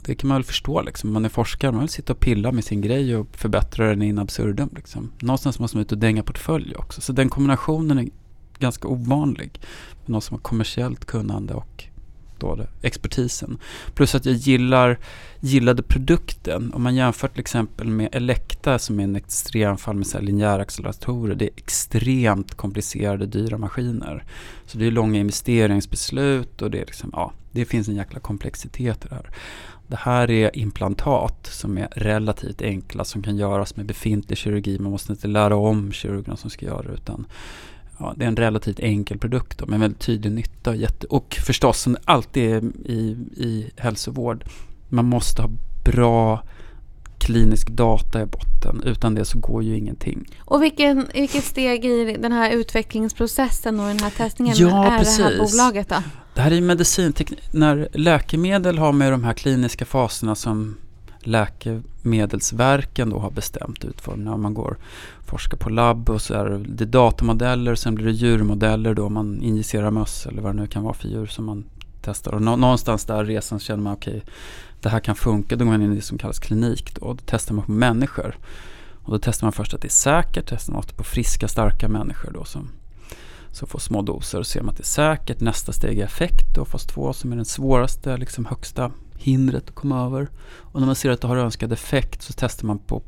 [0.05, 1.13] Det kan man väl förstå liksom.
[1.13, 4.19] Man är forskare, man vill sitta och pilla med sin grej och förbättra den in
[4.19, 4.71] absurdum.
[4.77, 5.13] Liksom.
[5.21, 7.01] Någonstans måste man ut och dänga portfölj också.
[7.01, 8.09] Så den kombinationen är
[8.59, 9.61] ganska ovanlig.
[10.07, 11.85] Någon som har kommersiellt kunnande och
[12.43, 13.59] då det, expertisen.
[13.95, 14.99] Plus att jag gillar,
[15.41, 16.73] gillade produkten.
[16.75, 21.35] Om man jämför till exempel med Elekta som är en extremfall med så linjära acceleratorer.
[21.35, 24.25] Det är extremt komplicerade, dyra maskiner.
[24.67, 29.05] Så det är långa investeringsbeslut och det, är liksom, ja, det finns en jäkla komplexitet
[29.05, 29.31] i det här.
[29.93, 34.79] Det här är implantat som är relativt enkla som kan göras med befintlig kirurgi.
[34.79, 37.27] Man måste inte lära om kirurgerna som ska göra det utan
[37.99, 40.71] ja, det är en relativt enkel produkt då, med väldigt tydlig nytta.
[40.71, 44.45] Och, jätte, och förstås som det alltid är i, i hälsovård,
[44.89, 45.51] man måste ha
[45.85, 46.43] bra
[47.23, 48.83] klinisk data i botten.
[48.85, 50.29] Utan det så går ju ingenting.
[50.41, 54.91] Och vilken, vilket steg i den här utvecklingsprocessen och den här testningen Ja, är det
[54.91, 55.53] här precis.
[55.53, 55.97] bolaget då?
[56.35, 57.41] Det här är ju medicinteknik.
[57.53, 60.77] När läkemedel har med de här kliniska faserna som
[61.25, 64.41] Läkemedelsverken då har bestämt utformningen.
[64.41, 64.77] Man går
[65.27, 69.91] forskar på labb och så är det datamodeller, sen blir det djurmodeller då man injicerar
[69.91, 71.65] möss eller vad det nu kan vara för djur som man
[72.03, 72.35] testar.
[72.35, 74.23] Och nå- någonstans där resan känner man okej,
[74.81, 75.57] det här kan funka.
[75.57, 77.73] Då går man in i det som kallas klinik då, och då testar man på
[77.73, 78.37] människor.
[79.05, 81.89] Och då testar man först att det är säkert, testar man ofta på friska, starka
[81.89, 82.71] människor då som
[83.53, 84.85] som får små doser och ser man att det är
[85.17, 85.41] säkert.
[85.41, 89.75] Nästa steg är effekt då, fas 2 som är den svåraste, liksom högsta hindret att
[89.75, 90.29] komma över.
[90.55, 93.03] Och när man ser att det har önskad effekt så testar man på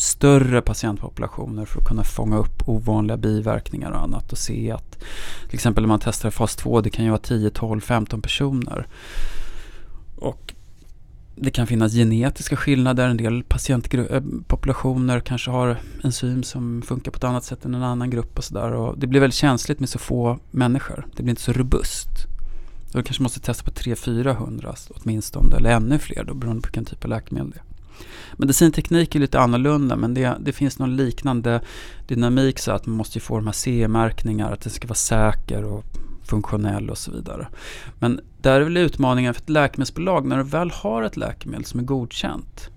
[0.00, 4.98] större patientpopulationer för att kunna fånga upp ovanliga biverkningar och annat och se att
[5.46, 8.86] till exempel när man testar fas 2 det kan ju vara 10, 12, 15 personer.
[10.16, 10.54] Och
[11.36, 13.08] det kan finnas genetiska skillnader.
[13.08, 17.82] En del patientpopulationer eh, kanske har enzym som funkar på ett annat sätt än en
[17.82, 18.94] annan grupp och sådär.
[18.96, 21.06] Det blir väldigt känsligt med så få människor.
[21.16, 22.08] Det blir inte så robust.
[22.92, 27.04] Då kanske måste testa på 300-400 åtminstone, eller ännu fler då, beroende på vilken typ
[27.04, 27.69] av läkemedel det är.
[28.36, 31.60] Medicinteknik är lite annorlunda men det, det finns någon liknande
[32.08, 35.84] dynamik så att man måste få de här CE-märkningar, att det ska vara säker och
[36.24, 37.48] funktionell och så vidare.
[37.98, 41.80] Men där är väl utmaningen för ett läkemedelsbolag när du väl har ett läkemedel som
[41.80, 42.70] är godkänt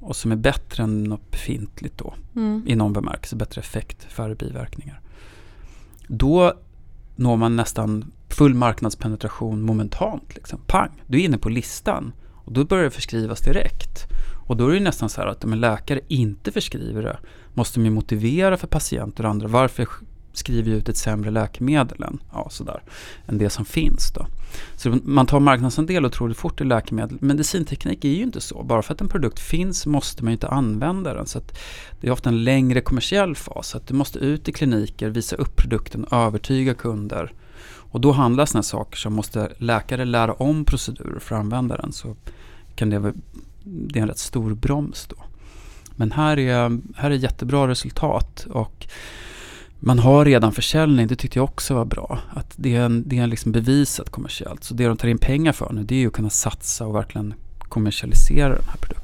[0.00, 2.62] och som är bättre än något befintligt då, Mm.
[2.66, 5.00] i någon bemärkelse, bättre effekt, färre biverkningar.
[6.06, 6.52] Då
[7.16, 10.34] når man nästan full marknadspenetration momentant.
[10.34, 10.60] Liksom.
[10.66, 14.11] Pang, du är inne på listan och då börjar det förskrivas direkt.
[14.46, 17.18] Och då är det ju nästan så här att om en läkare inte förskriver det
[17.54, 19.86] måste de ju motivera för patienter och andra varför
[20.32, 22.82] skriver jag ut ett sämre läkemedel än, ja, sådär,
[23.26, 24.12] än det som finns.
[24.12, 24.26] Då.
[24.76, 27.18] Så man tar marknadsandel otroligt fort i läkemedel.
[27.20, 28.62] Medicinteknik är ju inte så.
[28.62, 31.26] Bara för att en produkt finns måste man ju inte använda den.
[31.26, 31.58] Så att
[32.00, 33.74] det är ofta en längre kommersiell fas.
[33.74, 37.32] Att du måste ut i kliniker, visa upp produkten, övertyga kunder.
[37.64, 41.92] Och då handlar sådana saker som måste läkare lära om procedurer för att använda den.
[41.92, 42.16] Så
[42.74, 43.12] kan det
[43.64, 45.16] det är en rätt stor broms då.
[45.96, 48.46] Men här är, här är jättebra resultat.
[48.50, 48.86] Och
[49.78, 52.18] man har redan försäljning, det tyckte jag också var bra.
[52.30, 54.64] Att det är, en, det är liksom bevisat kommersiellt.
[54.64, 56.94] Så det de tar in pengar för nu det är ju att kunna satsa och
[56.94, 59.01] verkligen kommersialisera den här produkten.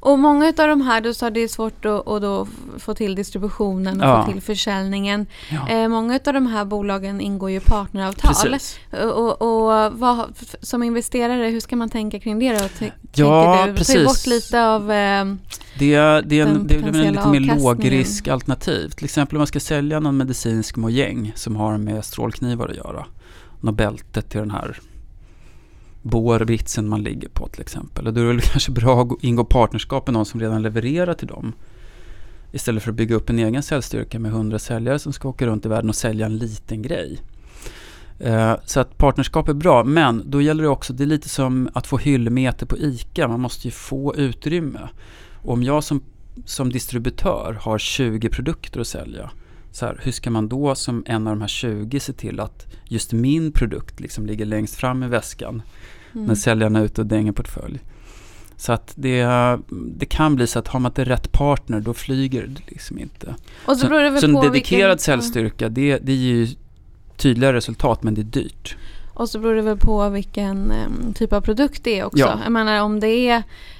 [0.00, 4.00] Och många av de här, du sa det är svårt att, att få till distributionen
[4.00, 4.24] och Ja.
[4.26, 5.26] få till försäljningen.
[5.50, 8.34] Ja, Eh, många av de här bolagen ingår ju partneravtal.
[8.34, 8.78] precis.
[8.92, 12.68] Och, och vad, som investerare, hur ska man tänka kring det då?
[12.78, 13.74] Ty, Ja, du?
[13.74, 13.96] precis.
[13.96, 14.82] Ta bort lite av...
[14.92, 15.24] Eh,
[15.78, 18.88] Det, är- det är, en, det är en lite mer lågrisk alternativ.
[18.88, 23.06] Till exempel om man ska sälja någon medicinsk mojäng som har med strålknivar att göra.
[23.60, 24.80] Något bälte till den här
[26.02, 28.06] bårbritsen man ligger på till exempel.
[28.06, 31.14] Och då är det väl kanske bra att ingå partnerskap med någon som redan levererar
[31.14, 31.52] till dem.
[32.52, 35.66] Istället för att bygga upp en egen säljstyrka med 100 säljare som ska åka runt
[35.66, 37.18] i världen och sälja en liten grej.
[38.18, 41.68] Eh, så att partnerskap är bra, men då gäller det också, det är lite som
[41.74, 44.88] att få hyllmeter på ICA, man måste ju få utrymme.
[45.42, 46.02] Och om jag som,
[46.44, 49.30] som distributör har 20 produkter att sälja,
[49.72, 52.66] så här, hur ska man då som en av de här 20 se till att
[52.84, 55.62] just min produkt liksom ligger längst fram i väskan
[56.18, 56.28] mm.
[56.28, 57.80] när säljarna är ute och dänger portfölj?
[58.56, 59.26] Så att det,
[59.70, 63.34] det kan bli så att har man inte rätt partner då flyger det liksom inte.
[63.66, 66.48] Och så, väl så en dedikerad vilken, cellstyrka det, det ger ju
[67.16, 68.76] tydliga resultat men det är dyrt.
[69.18, 72.18] Och så beror det väl på vilken um, typ av produkt det är också.
[72.18, 72.38] Ja.
[72.42, 73.36] Jag menar om det är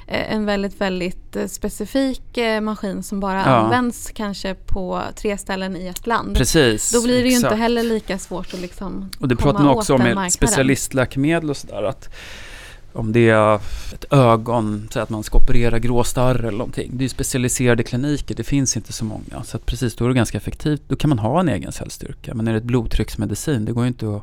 [0.07, 3.43] eh, en väldigt, väldigt eh, specifik eh, maskin som bara Ja.
[3.43, 6.37] används kanske på tre ställen i ett land.
[6.37, 6.93] Precis.
[6.93, 7.61] Då blir det ju inte exakt.
[7.61, 11.83] heller lika svårt att liksom Och det pratar man också om med specialistläkemedel och sådär.
[11.83, 12.15] Att
[12.93, 13.55] om det är
[13.95, 16.91] ett ögon, så att man ska operera gråstarr eller någonting.
[16.95, 19.43] Det är specialiserade kliniker, det finns inte så många.
[19.45, 20.83] Så att precis, då är det ganska effektivt.
[20.89, 22.35] Då kan man ha en egen cellstyrka.
[22.35, 24.23] Men är det ett blodtrycksmedicin, det går ju inte att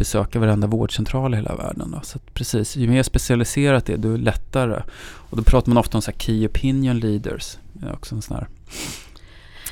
[0.00, 1.90] besöka varenda vårdcentral i hela världen.
[1.90, 2.00] Då.
[2.02, 4.82] Så att precis, ju mer specialiserat det är, desto lättare.
[5.30, 7.58] Och då pratar man ofta om så här key opinion leaders.
[7.72, 8.48] Det är också en sån här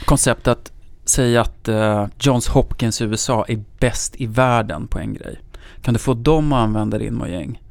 [0.05, 0.73] koncept att
[1.05, 5.41] säga att eh, Johns Hopkins i USA är bäst i världen på en grej.
[5.83, 7.63] Kan du få dem att använda din mojäng?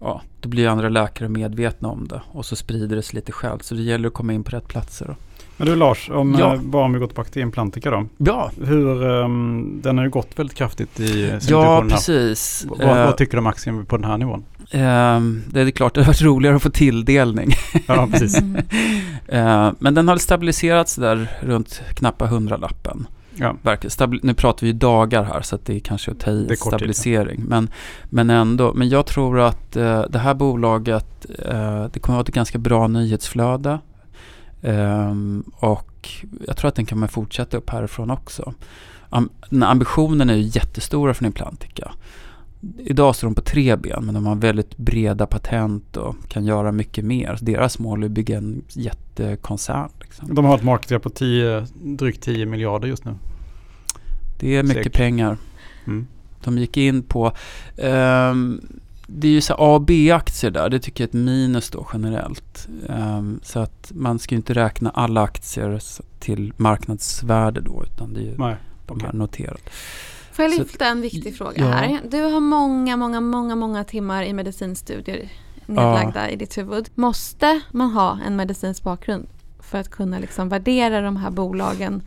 [0.00, 3.58] Ja, då blir andra läkare medvetna om det och så sprider det sig lite själv.
[3.58, 5.06] Så det gäller att komma in på rätt platser.
[5.06, 5.14] Då.
[5.56, 6.54] Men du Lars, om, Ja.
[6.54, 8.06] eh, bara om vi går tillbaka till Implantica då.
[8.18, 11.06] Ja, Hur, ehm, den har ju gått väldigt kraftigt i
[11.40, 12.66] sin ja precis.
[12.68, 14.44] Vad, Eh, vad tycker du om aktien på den här nivån?
[14.70, 17.50] ehm, det är klart, det har varit roligare att få tilldelning.
[17.86, 18.38] Ja, precis.
[19.28, 23.06] Eh, men den har stabiliserats där runt knappa hundralappen.
[23.34, 23.54] Ja.
[23.88, 26.48] Stabil- nu pratar vi dagar här så att det är kanske att ta i kort
[26.48, 26.66] tid, ja.
[26.70, 27.44] stabilisering.
[27.48, 27.68] Men,
[28.10, 28.72] men ändå.
[28.74, 32.58] Men jag tror att eh, det här bolaget, eh, det kommer att vara ett ganska
[32.58, 33.78] bra nyhetsflöde.
[34.64, 36.08] Ehm, och
[36.46, 38.54] jag tror att den kan man fortsätta upp härifrån också.
[39.10, 41.92] Am- ambitionen är ju jättestora från Implantica.
[42.78, 46.72] Idag står de på tre ben men de har väldigt breda patent och kan göra
[46.72, 47.36] mycket mer.
[47.36, 49.88] Så deras mål är att bygga en jättekoncern.
[50.00, 50.34] Liksom.
[50.34, 53.14] De har ett market på 10, drygt 10 miljarder just nu.
[54.40, 54.96] Det är mycket Säkert.
[54.96, 55.36] pengar.
[55.86, 56.06] Mm.
[56.44, 57.32] De gick in på...
[57.76, 58.60] ehm,
[59.06, 60.68] det är ju så A och B-aktier där.
[60.68, 62.68] Det tycker jag är ett minus då generellt.
[62.88, 65.80] Ehm, så att man ska ju inte räkna alla aktier
[66.18, 67.82] till marknadsvärde då.
[67.92, 68.56] Utan det är ju Nej.
[68.86, 69.60] de här noterade.
[70.32, 71.66] Får jag Så- lyfta en viktig fråga ja.
[71.70, 72.00] här?
[72.10, 75.28] Du har många, många, många, många timmar i medicinstudier
[75.66, 76.88] nedlagda i ditt huvud.
[76.94, 79.26] Måste man ha en medicinsk bakgrund
[79.74, 82.02] för att kunna liksom värdera de här bolagen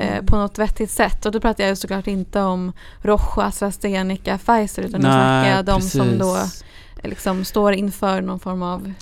[0.00, 1.26] eh, på något vettigt sätt?
[1.26, 2.72] Och då pratar jag ju såklart inte om
[3.02, 8.40] Roche, AstraZeneca, Pfizer utan nu snackar jag de som då eh, liksom står inför någon
[8.40, 8.92] form av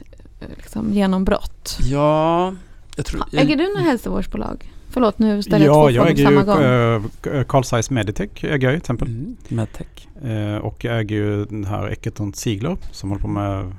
[0.40, 1.78] eh, liksom genombrott.
[1.80, 2.54] Ja,
[2.96, 3.24] jag tror...
[3.32, 4.72] Äger du några hälsovårdsbolag?
[4.92, 7.34] Förlåt, nu ställer Ja, jag två jag frågor samma ju gång.
[7.34, 9.08] uh, Carl Zeiss Meditech äger jag till exempel.
[9.08, 10.08] Mm, medtech.
[10.24, 13.72] Eh, och jag äger ju den här Eketon Ziegler som håller på med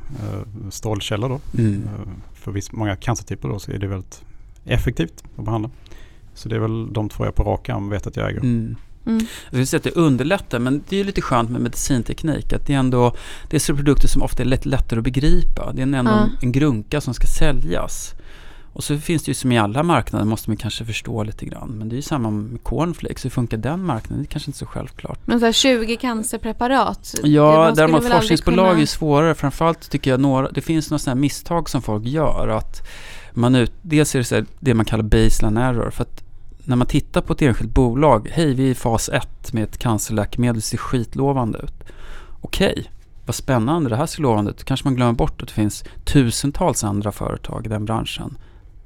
[0.71, 1.39] strålkällor då.
[1.61, 1.83] Mm.
[1.83, 4.21] Eh, för viss, många cancertyper då så är det väldigt
[4.65, 5.69] effektivt att behandla.
[6.33, 8.39] Så det är väl de två jag på rak arm vet att jag äger.
[8.39, 8.75] Mm.
[9.05, 9.17] Mm.
[9.19, 12.53] Jag skulle säga att det underlättar, men det är ju lite skönt med medicinteknik.
[12.53, 13.15] Att det är ändå
[13.49, 15.73] det är så produkter som ofta är lätt, lättare att begripa.
[15.73, 16.23] Det är ändå Ja.
[16.23, 18.13] en, en grunka som ska säljas.
[18.73, 21.69] Och så finns det ju som i alla marknader, måste man kanske förstå lite grann.
[21.69, 23.25] Men det är ju samma med cornflakes.
[23.25, 24.23] Hur funkar den marknaden?
[24.23, 25.19] Det är kanske inte så självklart.
[25.25, 27.15] Men så här 20 cancerpreparat.
[27.23, 29.35] Ja, däremot forskningsbolag kunna- är svårare.
[29.35, 32.47] Framförallt tycker jag några, det finns några sådana misstag som folk gör.
[32.47, 32.87] Att
[33.33, 35.89] man ut, dels är det så det man kallar baseline error.
[35.89, 36.23] För att
[36.65, 39.77] när man tittar på ett enskilt bolag, hej vi är i fas 1 med ett
[39.77, 41.83] cancerläkemedel, det ser skitlovande ut.
[42.41, 42.91] Okej,
[43.25, 44.63] vad spännande, det här ser lovande ut.
[44.63, 48.37] Kanske man glömmer bort att det finns tusentals andra företag i den branschen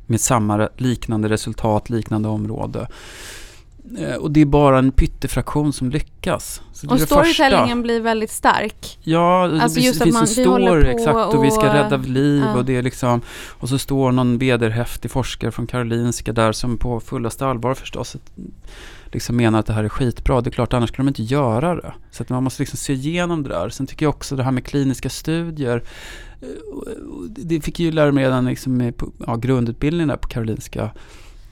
[0.08, 2.88] med samma liknande resultat, liknande område.
[4.00, 6.62] Eh, Och det är bara en pyttefraktion som lyckas.
[6.74, 8.98] Så det Och det storytellingen blir väldigt stark.
[9.02, 11.74] Ja, det, Alltså blir- just det finns man- en story exakt och vi ska och-
[11.74, 12.56] rädda liv ja.
[12.58, 17.00] och det är liksom och så står någon vederhäftig forskare från Karolinska där som på
[17.00, 18.16] fullaste allvar förstås
[19.18, 20.42] liksom menar att det här är skitbra.
[20.42, 21.94] Det är klart, annars skulle de inte göra det.
[22.12, 23.70] Så att man måste liksom se igenom det där.
[23.70, 25.84] Sen tycker jag också det här med kliniska studier.
[26.42, 26.48] Eh,
[27.28, 28.94] det fick jag ju lära mig redan liksom i
[29.28, 30.92] ja, grundutbildningen där på Karolinska.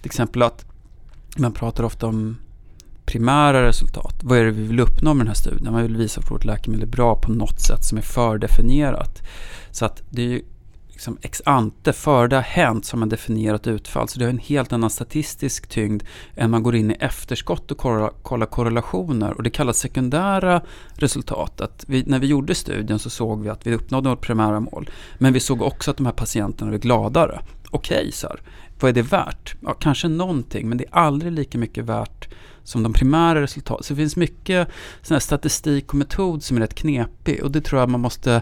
[0.02, 0.66] Till exempel att
[1.38, 2.38] man pratar ofta om
[3.06, 4.16] primära resultat.
[4.24, 5.74] Vad är det vi vill uppnå med den här studien?
[5.74, 9.22] Man vill visa att vårt läkemedel är bra på något sätt som är fördefinierat.
[9.72, 10.42] Så att det är ju
[10.96, 14.08] liksom ex ante, före det har hänt, som man definierat utfall.
[14.08, 16.04] Så det har en helt annan statistisk tyngd
[16.36, 19.34] än man går in i efterskott och kollar, kollar korrelationer.
[19.34, 20.62] Och det kallas sekundära
[20.94, 21.62] resultat.
[21.62, 24.90] Att vi, när vi gjorde studien så såg vi att vi uppnådde vårt primära mål.
[25.18, 27.40] Men vi såg också att de här patienterna blev gladare.
[27.72, 28.40] Okej, så här.
[28.80, 29.56] Vad är det värt?
[29.62, 32.28] Ja, kanske någonting, men det är aldrig lika mycket värt
[32.64, 33.84] som de primära resultaten.
[33.84, 34.68] Så det finns mycket
[35.02, 38.42] sån statistik och metod som är rätt knepig och det tror jag man måste,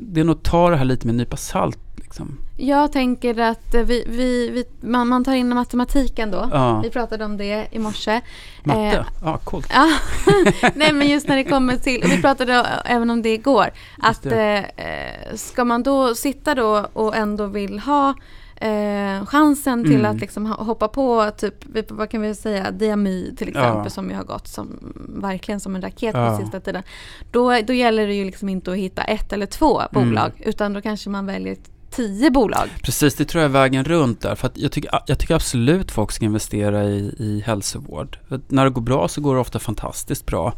[0.00, 1.78] det är nog att ta det här lite med en nypa salt.
[1.96, 2.38] Liksom.
[2.56, 6.48] Jag tänker att vi, vi, vi, man, man tar in matematiken då.
[6.52, 6.80] Ja.
[6.80, 8.20] Vi pratade om det i morse.
[8.64, 9.68] Matte, Eh, ja coolt.
[9.74, 9.88] Ja,
[10.74, 14.70] nej men just när det kommer till, vi pratade även om det igår, att det.
[14.76, 18.14] eh, ska man då sitta då och ändå vill ha
[18.62, 20.10] eh, chansen till Mm.
[20.14, 21.54] att liksom ho- hoppa på typ,
[21.90, 23.90] vad kan vi säga, diamy till exempel Ja.
[23.90, 26.30] som ju har gått som, verkligen som en raket Ja.
[26.36, 26.82] på sista tiden.
[27.30, 30.08] Då, då gäller det ju liksom inte att hitta ett eller två Mm.
[30.08, 31.56] bolag utan då kanske man väljer
[31.90, 32.68] tio bolag.
[32.82, 34.34] Precis, det tror jag är vägen runt där.
[34.34, 38.18] För att jag, tycker, jag tycker absolut folk ska investera i, i hälsovård.
[38.28, 40.54] För när det går bra så går det ofta fantastiskt bra.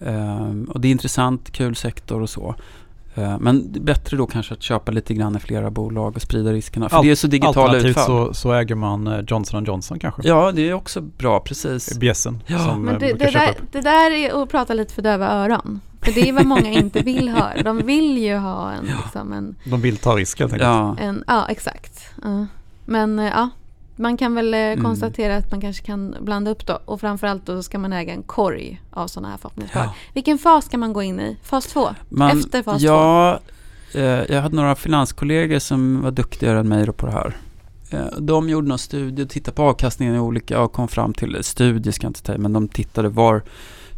[0.00, 2.54] Ehm, och det är intressant, kul sektor och så.
[3.14, 6.88] Ehm, men bättre då kanske att köpa lite grann i flera bolag och sprida riskerna.
[6.88, 8.06] För Al- det är så digitala Alternativt utfall.
[8.06, 10.22] så, så äger man eh, Johnson Johnson kanske.
[10.24, 11.98] Ja, det är också bra, precis.
[11.98, 12.58] Bjässen Ja.
[12.58, 15.80] som Men eh, det, där, det där är att prata lite för döva öron.
[16.02, 17.62] För det är vad många inte vill höra.
[17.64, 20.68] De vill ju ha en, liksom en, De vill ta risk helt enkelt.
[20.68, 22.00] Ja, en ja exakt.
[22.22, 22.46] Ja.
[22.84, 23.50] Men eh, ja,
[23.96, 26.78] man kan väl eh, konstatera att man kanske kan blanda upp då.
[26.84, 29.86] Och framförallt då ska man äga en korg av sådana här förhoppningsbolag.
[29.86, 29.94] Ja.
[30.12, 31.36] Vilken fas ska man gå in i?
[31.42, 31.88] Fas två?
[32.08, 32.86] Man, Efter fas två?
[32.86, 33.40] ja,
[33.94, 37.36] eh, jag hade några finanskollegor som var duktigare än mig på det här.
[37.90, 41.38] Eh, de gjorde någon studie och tittade på avkastningen i olika och kom fram till,
[41.42, 43.42] studie ska jag inte säga, men de tittade var,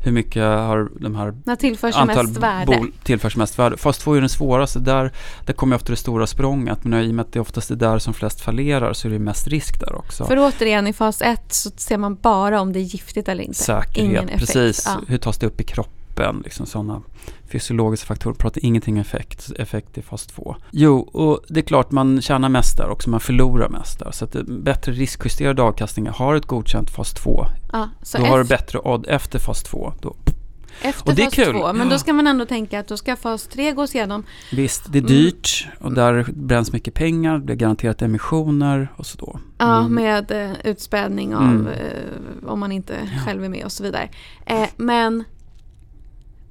[0.06, 2.66] hur mycket har de här När tillförs antal mest värde?
[2.76, 3.76] bol tillförs mest värde.
[3.76, 5.12] Fas 2 är den svåraste, där,
[5.46, 7.98] där kommer ofta det stora språnget, men i och med att det oftast är där
[7.98, 10.24] som flest fallerar så är det mest risk där också.
[10.24, 13.54] För återigen i fas ett så ser man bara om det är giftigt eller inte.
[13.58, 14.38] Säkerhet, Ingen effekt.
[14.38, 14.82] precis.
[14.86, 15.00] Ja.
[15.08, 15.95] Hur tas det upp i kroppen?
[16.44, 17.02] Liksom sådana
[17.48, 18.34] fysiologiska faktorer.
[18.34, 20.56] Pratar ingenting effekt, effekt i fas 2.
[20.70, 24.10] Jo, och det är klart man tjänar mest där också, man förlorar mest där.
[24.10, 27.46] Så att det- bättre riskjusterade avkastningar har ett godkänt fas 2.
[27.72, 29.92] Ja, Då har du bättre odd efter fas 2.
[30.02, 30.16] Då.
[30.82, 31.52] efter och är fas kul.
[31.54, 31.72] två.
[31.72, 34.24] Men då ska man ändå tänka att då ska fas tre gås igenom.
[34.52, 35.12] Visst, det är Mm.
[35.12, 39.38] dyrt och där bränns mycket pengar, det blir garanterat emissioner och så då.
[39.58, 39.94] Ja, Mm.
[39.94, 41.66] med eh, utspädning av Mm.
[41.66, 42.94] eh, om man inte
[43.26, 44.08] själv är med och så vidare.
[44.46, 45.24] Eh, men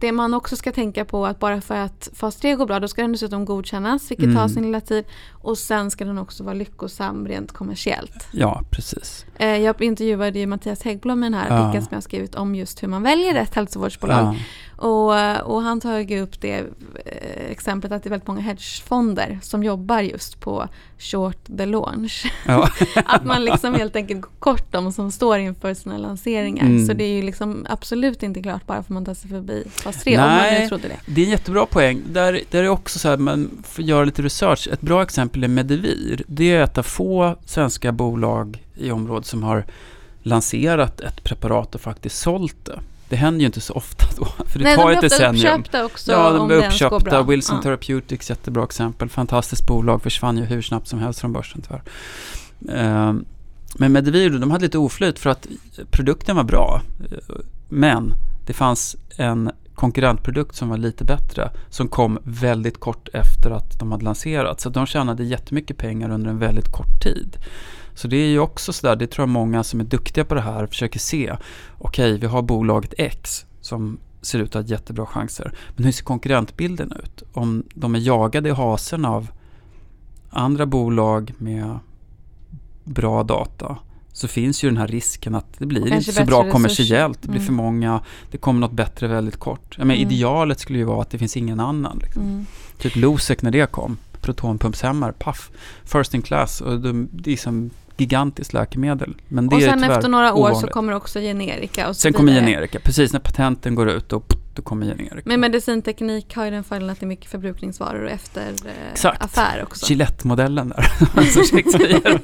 [0.05, 2.87] det man också ska tänka på att bara för att fas 3 går bra då
[2.87, 4.35] ska den dessutom godkännas vilket Mm.
[4.35, 8.27] tar sin lilla tid och sen ska den också vara lyckosam rent kommersiellt.
[8.31, 9.25] Ja, precis.
[9.37, 11.55] Eh, jag intervjuade ju Mattias Häggblom i den här Ja.
[11.55, 14.35] artikeln som jag har skrivit om just hur man väljer rätt hälsovårdsbolag.
[14.74, 14.74] Ja.
[14.77, 15.09] Och,
[15.41, 16.57] och han tar ju upp det
[17.05, 22.31] eh, exemplet att det är väldigt många hedgefonder som jobbar just på short the launch.
[22.47, 22.69] Ja.
[23.05, 26.65] att man liksom helt enkelt går kort de som står inför sina lanseringar.
[26.65, 26.85] Mm.
[26.87, 29.63] Så det är ju liksom absolut inte klart bara för att man tar sig förbi
[29.69, 30.61] fas 3 om man Nej.
[30.61, 30.99] nu trodde det.
[31.05, 32.01] Det är en jättebra poäng.
[32.07, 34.67] Där, där är också så här, man får göra lite research.
[34.71, 36.23] Ett bra exempel är Medivir.
[36.27, 39.65] Det är ett av få svenska bolag i området som har
[40.21, 42.79] lanserat ett preparat och faktiskt sålt det.
[43.09, 45.59] Det händer ju inte så ofta då, för det Nej, tar de ett blir decennium.
[45.59, 47.23] uppköpta också Ja, de går uppköpta.
[47.23, 47.61] Wilson Ja.
[47.63, 49.09] Therapeutics, jättebra exempel.
[49.09, 51.83] Fantastiskt bolag, försvann ju hur snabbt som helst från börsen tyvärr.
[52.79, 53.25] Ehm,
[53.77, 55.47] Men Medivir, de hade lite oflyt för att
[55.91, 56.81] produkten var bra.
[57.11, 57.17] Eh,
[57.69, 58.13] Men
[58.45, 63.91] det fanns en konkurrentprodukt som var lite bättre som kom väldigt kort efter att de
[63.91, 64.61] hade lanserat.
[64.61, 67.37] Så de tjänade jättemycket pengar under en väldigt kort tid.
[67.95, 70.41] Så det är ju också sådär, det tror jag många som är duktiga på det
[70.41, 71.35] här försöker se.
[71.77, 75.51] Okej, vi har bolaget X som ser ut att ha jättebra chanser.
[75.75, 77.23] Men hur ser konkurrentbilden ut?
[77.33, 79.27] Om de är jagade i hasen av
[80.29, 81.79] andra bolag med
[82.83, 83.77] bra data
[84.11, 87.21] så finns ju den här risken att det blir inte så bra kommersiellt.
[87.21, 87.45] Det blir Mm.
[87.45, 89.75] för många, det kommer något bättre väldigt kort.
[89.77, 90.11] Jag menar, Mm.
[90.11, 91.99] Idealet skulle ju vara att det finns ingen annan.
[92.03, 92.21] Liksom.
[92.21, 92.45] Mm.
[92.77, 95.51] Typ Losec när det kom, protonpumpshämmare, paff,
[95.83, 96.61] first in class.
[96.61, 99.15] Och de, det är som gigantiskt läkemedel.
[99.27, 100.71] Men det Och är sen tyvärr efter några år så ovanligt.
[100.71, 104.21] kommer också generika och så Sen kommer generika, precis när patenten går ut då,
[104.53, 105.21] då kommer generika.
[105.29, 109.23] Men medicinteknik har ju den fördelen att det är mycket förbrukningsvaror och efter eh, Exakt.
[109.23, 109.85] affär också.
[109.89, 110.81] Gillette-modellen där.
[111.31, 112.19] som Shakespeare.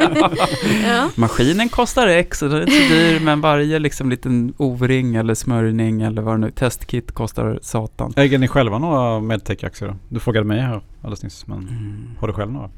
[0.87, 1.09] Ja.
[1.15, 5.33] Maskinen kostar X och den är inte så dyr men varje liksom liten O-ring eller
[5.33, 8.13] smörjning eller vad det nu testkit kostar satan.
[8.15, 9.95] Äger ni själva några medtech-aktier?
[10.09, 12.07] Du frågade mig här alldeles nyss, men Mm.
[12.19, 12.69] har du själv några?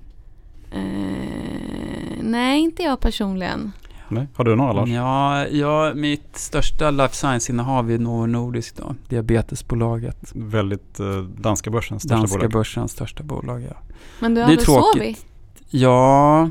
[2.33, 3.71] Nej, inte jag personligen.
[4.09, 4.27] Nej.
[4.35, 4.89] Har du några Lars?
[4.89, 10.31] Ja, ja, mitt största life science-innehav är Novo Nordisk då, diabetesbolaget.
[10.35, 12.51] Väldigt eh, danska börsens största Danska bolag.
[12.51, 13.75] börsens största bolag, ja.
[14.19, 15.17] Men du har Det är väl tråkigt.
[15.17, 15.17] Sovi?
[15.69, 16.49] Ja,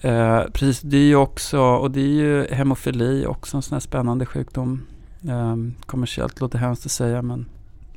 [0.00, 0.80] eh, precis.
[0.80, 4.82] Det är ju också, och det är ju hemofili också en sån här spännande sjukdom.
[5.28, 7.48] Eh, kommersiellt låter hemskt att säga men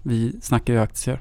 [0.02, 1.20] vi snackar ju aktier.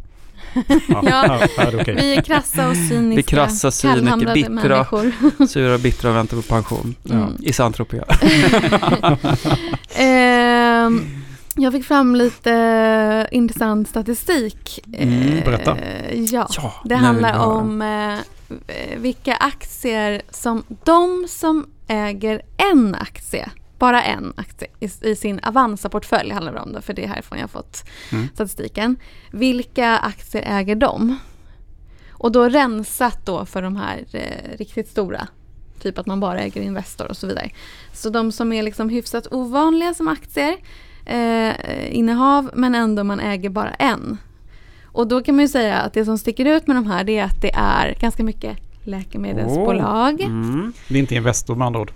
[1.02, 1.40] Ja,
[1.74, 1.94] okej.
[1.94, 3.08] Vi är krassa och cyniska.
[3.08, 4.50] Vi är krassa, cyniker, bittra.
[4.50, 5.12] människor.
[5.46, 6.94] Sura, bittra och väntar på pension.
[7.10, 7.36] Mm.
[7.40, 8.04] I Saint-Tropez.
[9.94, 11.22] Ehm,
[11.56, 14.80] jag fick fram lite intressant statistik.
[14.92, 15.76] Mm, berätta.
[15.78, 22.94] Eh, ja, Ja, det handlar om eh, eh, vilka aktier som de som äger en
[22.94, 23.50] aktie,
[23.82, 27.44] bara en aktie i, sin Avanza-portfölj handlar det om det, för det är härifrån jag
[27.44, 28.28] har fått Mm.
[28.34, 28.96] statistiken.
[29.30, 31.16] Vilka aktier äger de?
[32.10, 35.28] Och då rensat då för de här eh, riktigt stora.
[35.80, 37.50] Typ att man bara äger Investor och så vidare.
[37.92, 40.56] Så de som är liksom hyfsat ovanliga som aktier
[41.06, 44.18] eh, innehav men ändå man äger bara en.
[44.84, 47.18] Och då kan man ju säga att det som sticker ut med de här det
[47.18, 50.20] är att det är ganska mycket läkemedelsbolag.
[50.20, 50.72] Mm.
[50.88, 51.92] Det är inte Investor med andra ord.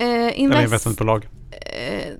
[0.00, 1.28] Eh, Eller invest, investmentbolag.
[1.50, 2.14] eh,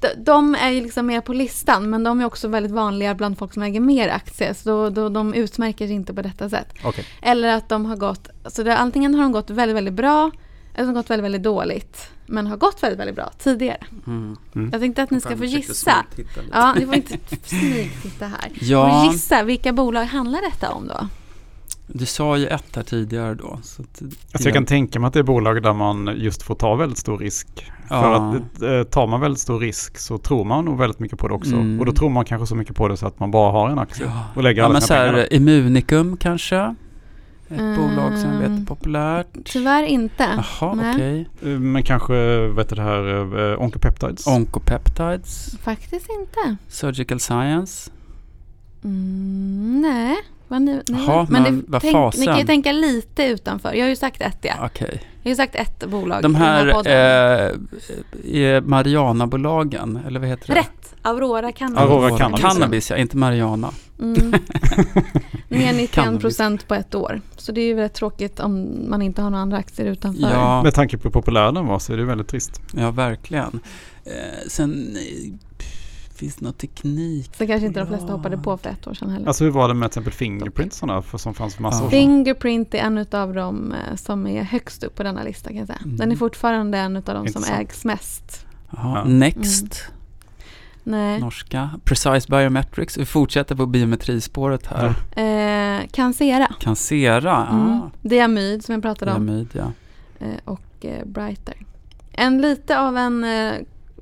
[0.00, 3.38] de, de är ju liksom med på listan men de är också väldigt vanliga bland
[3.38, 4.54] folk som äger mer aktier.
[4.54, 6.74] Så då, då, de utmärker sig inte på detta sätt.
[6.84, 7.04] Okej.
[7.22, 10.30] Eller att de har gått, så det, antingen har de gått väldigt, väldigt bra
[10.74, 12.08] eller de har gått väldigt, väldigt dåligt.
[12.26, 13.86] Men har gått väldigt, väldigt bra tidigare.
[14.06, 14.36] Mm.
[14.72, 16.04] Jag tänkte att ni ska få gissa.
[16.52, 18.50] Ja, ni får inte smygtitta här.
[18.60, 19.06] Ja.
[19.06, 21.08] Och gissa, vilka bolag handlar detta om då?
[21.94, 23.58] Du sa ju ett här tidigare då.
[23.62, 26.54] Så att, Alltså jag kan tänka mig att det är bolag där man just får
[26.54, 27.46] ta väldigt stor risk.
[27.88, 28.34] För Ja.
[28.56, 31.34] att eh, tar man väldigt stor risk så tror man nog väldigt mycket på det
[31.34, 31.54] också.
[31.54, 31.80] Mm.
[31.80, 33.78] Och då tror man kanske så mycket på det så att man bara har en
[33.78, 34.24] aktie Ja.
[34.34, 35.32] och lägger Ja, alla men så sina pengar här.
[35.32, 36.74] Immunicum kanske?
[37.48, 37.76] Ett Mm.
[37.76, 39.26] bolag som jag vet är populärt.
[39.44, 40.44] Tyvärr inte.
[40.60, 41.28] Jaha, okej.
[41.42, 42.14] Eh, Men kanske,
[42.48, 44.26] vet du det här, Oncopeptides?
[44.26, 46.56] Oncopeptides, Faktiskt inte.
[46.68, 47.90] Surgical Science.
[48.84, 50.16] Mm, nej.
[50.52, 51.04] Vad ni, nej.
[51.06, 52.26] Jaha, men vad tänk, Ni fasen.
[52.26, 53.72] kan ju tänka lite utanför.
[53.72, 54.54] Jag har ju sagt ett ja.
[54.64, 55.02] Okej.
[55.22, 57.60] Jag har ju sagt ett bolag De här podden.
[58.34, 60.60] eh, Mariana-bolagen, eller vad heter det?
[60.60, 60.94] Rätt!
[61.02, 61.80] Aurora Cannabis.
[61.80, 62.40] Aurora Cannabis.
[62.42, 62.96] Cannabis, ja.
[62.96, 63.70] Inte Mariana.
[64.00, 64.30] Mm.
[65.48, 66.20] Ner 91 Cannabis.
[66.20, 67.20] procent på ett år.
[67.36, 70.30] Så det är ju väldigt tråkigt om man inte har några andra aktier utanför.
[70.30, 72.60] Ja, Med tanke på hur populär den var så är det väldigt trist.
[72.76, 73.60] ja verkligen.
[74.04, 74.12] Eh,
[74.48, 75.32] sen eh,
[76.14, 77.30] finns det något teknik.
[77.36, 78.12] Så kanske inte de flesta Ja.
[78.16, 79.26] hoppade på för ett år sedan heller.
[79.26, 81.86] Alltså hur var det med till exempel Fingerprint sådana för som fanns för massa Ja.
[81.86, 81.98] år sedan?
[82.00, 85.66] Fingerprint är en av dem eh, som är högst upp på denna lista kan jag
[85.66, 85.78] säga.
[85.84, 85.96] Mm.
[85.96, 88.46] Den är fortfarande en av de som ägs mest.
[88.70, 89.04] Jaha, Ja.
[89.04, 89.84] Next,
[90.84, 91.20] Nej.
[91.20, 91.70] norska.
[91.84, 92.98] Precise Biometrics.
[92.98, 94.88] Vi fortsätter på biometrispåret här.
[95.80, 96.46] Eh, Cancera.
[96.60, 97.68] Cancera, Mm.
[97.72, 99.26] ah, Diamyd som jag pratade om.
[99.26, 99.72] Diamyd, ja.
[100.18, 101.54] Eh, och eh, Brighter.
[102.12, 103.52] En lite av en eh,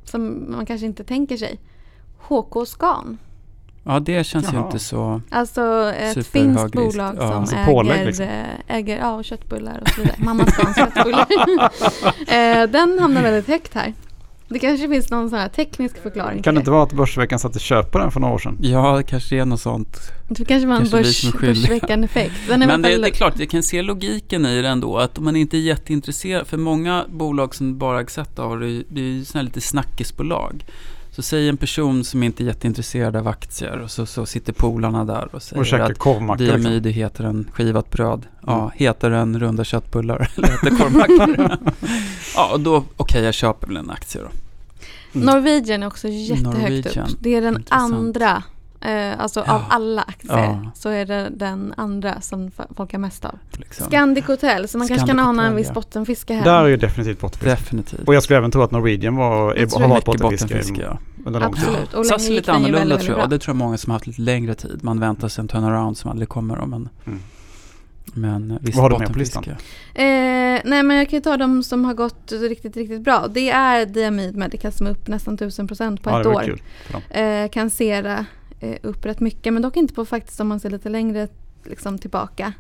[0.05, 1.61] som man kanske inte tänker sig.
[2.29, 3.19] HK Scan.
[3.85, 4.67] Ja, det känns ju Jaha.
[4.67, 5.21] inte så...
[5.31, 7.29] Alltså ett finskt bolag Ja.
[7.29, 8.25] som Alltså pålägg, äger, liksom.
[8.27, 10.17] eh, äger ja, och köttbullar och så vidare.
[10.19, 11.27] Mamma Scans köttbullar.
[12.63, 13.95] eh, den hamnar väldigt högt här.
[14.49, 17.59] Det kanske finns någon sån här teknisk förklaring Kan det inte vara att Börsveckan satte
[17.59, 18.59] köp på den för några år sedan?
[18.61, 19.97] Ja, det kanske är något sånt.
[20.29, 22.35] Det kanske var en Kanske börs, börsveckan-effekt.
[22.49, 24.99] Men det, väl- det är klart, jag kan se logiken i det ändå.
[24.99, 29.01] Att om man inte är jätteintresserad, för många bolag som bara ett av det, det
[29.01, 30.65] är ju såna här lite snackisbolag.
[31.13, 35.05] Så säg en person som inte är jätteintresserad av aktier och så, så sitter polarna
[35.05, 36.85] där och säger Och att korvmacka liksom.
[36.85, 38.27] Heter en skivat bröd.
[38.47, 38.71] Ja, Mm.
[38.75, 41.57] heter en runda köttbullar eller heter korvmackor.
[42.35, 44.29] ja, och då, okej jag köper väl en aktie då.
[45.15, 45.27] Mm.
[45.27, 47.07] Norwegian är också jättehögt Norwegian.
[47.11, 47.17] upp.
[47.21, 47.95] Det är den Intressant.
[47.95, 48.43] andra.
[48.83, 49.55] Eh, alltså Ja.
[49.55, 50.71] av alla aktier Ja.
[50.75, 53.39] så är det den andra som folk har mest av.
[53.53, 53.87] Liksom.
[53.87, 55.73] Scandic Hotel, så man kanske kan Scandic ana en viss ja.
[55.73, 56.45] bottenfiske här.
[56.45, 57.51] Där är ju definitivt bottenfiske.
[57.51, 58.09] Definitivt.
[58.09, 60.99] Och jag skulle även tro att Norwegian var, är, har varit bottenfiske bottenfiske, ja.
[61.27, 61.65] under lång tid.
[61.69, 61.95] Absolut.
[61.95, 63.17] Och SAS länge är lite annorlunda väldigt, tror jag.
[63.17, 63.37] väldigt bra.
[63.37, 64.79] Det tror jag många som har haft lite längre tid.
[64.85, 66.57] Man väntar sig en turnaround som aldrig kommer.
[66.57, 67.21] Då, men, Mm.
[68.15, 69.51] men visst, Vad har du med på bottenfiske.
[69.95, 73.27] Eh, nej men jag kan ju ta de som har gått riktigt, riktigt bra.
[73.31, 76.43] Det är Diamyd Medical som är upp nästan 1000% på Ja, ett år.
[76.43, 76.61] kul.
[77.11, 78.27] Eh, Cancera
[78.83, 81.29] upp rätt mycket men dock inte på faktiskt om man ser lite längre
[81.65, 82.53] liksom, tillbaka.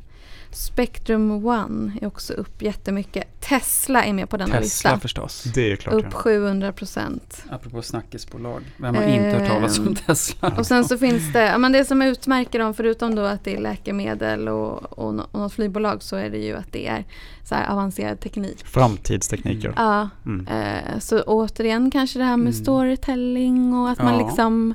[0.53, 3.41] Spectrum One är också upp jättemycket.
[3.41, 4.99] Tesla är med på denna Tesla lista.
[5.01, 5.43] förstås.
[5.55, 5.95] Det är klart.
[5.95, 6.19] Upp ja.
[6.19, 7.45] 700 procent.
[7.51, 8.63] Apropå snackisbolag.
[8.77, 10.55] Vem har inte hört talas om Ehm, Tesla?
[10.59, 13.55] Och sen så finns det, ja, men det som utmärker dem förutom då att det
[13.57, 17.05] är läkemedel och, och, och något flygbolag så är det ju att det är
[17.45, 18.65] så här avancerad teknik.
[18.67, 19.73] Framtidstekniker.
[19.77, 20.47] Ja, Mm.
[20.47, 22.65] eh, så återigen kanske det här med Mm.
[22.65, 24.27] storytelling och att man Ja.
[24.27, 24.75] liksom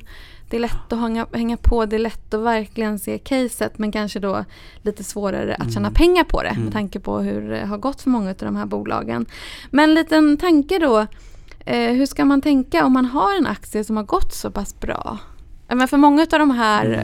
[0.50, 3.92] det är lätt att hänga, hänga på, det är lätt att verkligen se caset men
[3.92, 4.44] kanske då
[4.82, 5.94] lite svårare att tjäna Mm.
[5.94, 6.64] pengar på det Mm.
[6.64, 9.26] med tanke på hur det har gått för många av de här bolagen.
[9.70, 11.06] Men en liten tanke då,
[11.64, 14.80] eh, hur ska man tänka om man har en aktie som har gått så pass
[14.80, 15.18] bra?
[15.68, 17.00] Men för många av de här Mm.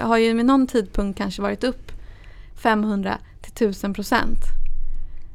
[0.00, 1.92] eh, har ju med någon tidpunkt kanske varit upp
[2.62, 4.38] 500 till 1000 procent.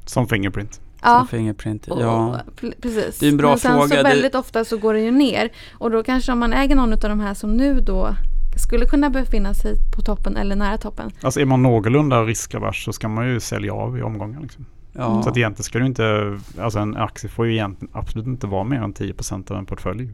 [0.05, 0.79] Som Fingerprint.
[1.03, 1.87] Ja, Som Fingerprint.
[1.87, 2.39] och- Ja.
[2.81, 3.19] precis.
[3.19, 3.87] Det är en bra Men sen fråga.
[3.87, 5.49] så Det- väldigt ofta så går det ju ner.
[5.73, 8.15] Och då kanske om man äger någon av de här som nu då
[8.57, 11.11] skulle kunna befinna sig på toppen eller nära toppen.
[11.21, 14.41] Alltså är man någorlunda riskavers så ska man ju sälja av i omgångar.
[14.41, 14.65] Liksom.
[14.93, 15.23] ja.
[15.23, 18.63] Så att egentligen ska du inte, alltså en aktie får ju egentligen absolut inte vara
[18.63, 20.09] mer än 10% av en portfölj.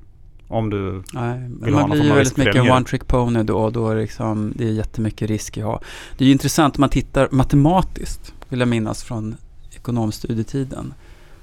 [0.48, 3.44] Om du Nej, Vill ha man någon blir ju väldigt mycket en one trick pony
[3.44, 5.84] då och då är det, liksom, det är jättemycket risk jag har.
[6.18, 9.36] Det är ju intressant om man tittar matematiskt, vill jag minnas från
[9.80, 10.94] ekonomstudietiden.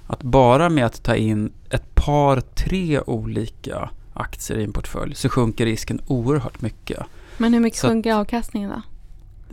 [0.07, 5.28] Att bara med att ta in ett par, tre olika aktier i en portfölj så
[5.28, 6.99] sjunker risken oerhört mycket.
[7.39, 8.82] Men hur mycket Så att- sjunker avkastningen då?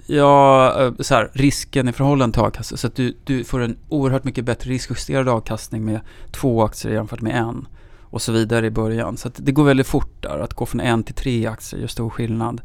[0.08, 2.78] Ja, eh, så här, risken i förhållande till avkastning.
[2.78, 6.00] Så att du, du får en oerhört mycket bättre riskjusterad avkastning med
[6.32, 7.68] två aktier jämfört med en.
[8.02, 9.18] Och så vidare i början.
[9.18, 10.40] Så att det går väldigt fort där.
[10.40, 12.62] Att gå från en till tre aktier gör stor skillnad.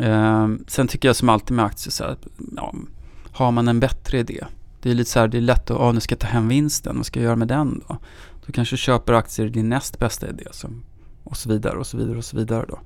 [0.00, 2.26] Ehm, sen tycker jag som alltid med aktier så här, att,
[2.56, 2.74] ja,
[3.32, 4.44] har man en bättre idé.
[4.82, 6.48] Det är lite så här, det är lätt att, ja nu ska jag ta hem
[6.48, 7.96] vinsten, vad ska jag göra med den då?
[8.46, 10.44] Då kanske du köper aktier i din näst bästa idé.
[10.50, 10.82] Som,
[11.24, 12.78] och så vidare och så vidare och så vidare då.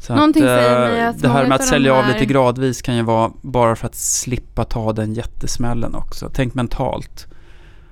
[0.00, 2.26] Så Någonting att, säger eh, mig att det här med att sälja av här- lite
[2.26, 6.30] gradvis kan ju vara bara för att slippa ta den jättesmällen också.
[6.34, 7.26] Tänk mentalt.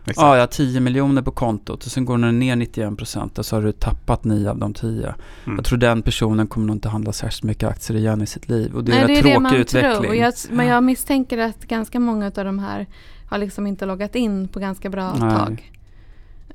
[0.07, 0.18] Exakt.
[0.22, 3.46] Ja, jag har 10 miljoner på kontot och sen går den ner 91 procent och
[3.46, 5.14] så har du tappat 9 av de 10.
[5.44, 5.57] Mm.
[5.57, 8.74] Jag tror den personen kommer nog inte handla särskilt mycket aktier igen i sitt liv.
[8.74, 10.02] Och det är Nej, en det är det tråkig man utveckling.
[10.02, 10.14] tror.
[10.14, 12.86] Jag, men jag misstänker att ganska många av de här
[13.30, 15.30] har liksom inte loggat in på ganska bra Nej.
[15.36, 15.72] tag.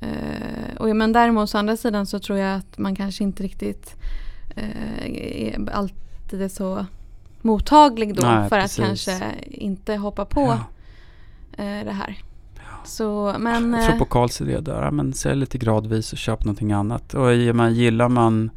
[0.00, 3.94] Eh, och, men däremot å andra sidan så tror jag att man kanske inte riktigt
[4.56, 6.86] är alltid är så
[7.42, 8.78] mottaglig då Nej, för precis.
[8.78, 10.40] att kanske inte hoppa på
[11.56, 11.64] Ja.
[11.64, 12.16] eh, det här.
[12.84, 13.72] Så, men...
[13.72, 14.90] Jag tror eh, på Karls idé där.
[14.90, 17.14] Men sälj lite gradvis och köp någonting annat.
[17.14, 18.50] Och man, gillar man,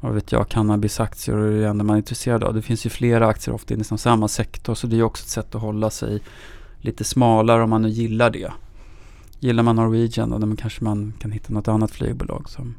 [0.00, 2.54] vad vet jag, cannabisaktier och det är det enda man är intresserad av.
[2.54, 4.74] Det finns ju flera aktier ofta inom samma sektor.
[4.74, 6.22] Så det är också ett sätt att hålla sig
[6.78, 8.52] lite smalare om man nu gillar det.
[9.38, 12.74] Gillar man Norwegian då, då kanske man kan hitta något annat flygbolag som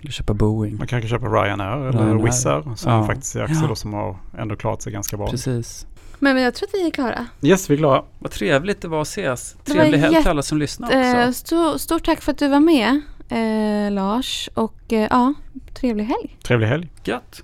[0.00, 0.76] eller köpa Boeing.
[0.78, 2.24] Man kanske köper Ryanair eller Ryanair.
[2.24, 3.06] Wizz Air som Ja.
[3.06, 3.68] faktiskt är aktier Ja.
[3.68, 5.26] då som har ändå klarat sig ganska bra.
[5.26, 5.86] Precis.
[6.18, 7.26] Men jag tror att vi är klara.
[7.42, 8.02] Yes, vi är klara.
[8.18, 9.56] Vad trevligt det var att ses.
[9.64, 10.98] Trevlig helg till alla som lyssnar också.
[10.98, 15.34] Eh, stort, stort tack för att du var med eh, Lars och eh, ja,
[15.74, 16.36] trevlig helg.
[16.42, 16.88] Trevlig helg.
[17.04, 17.42] Gött.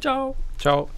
[0.00, 0.34] Ciao.
[0.62, 0.88] Ciao.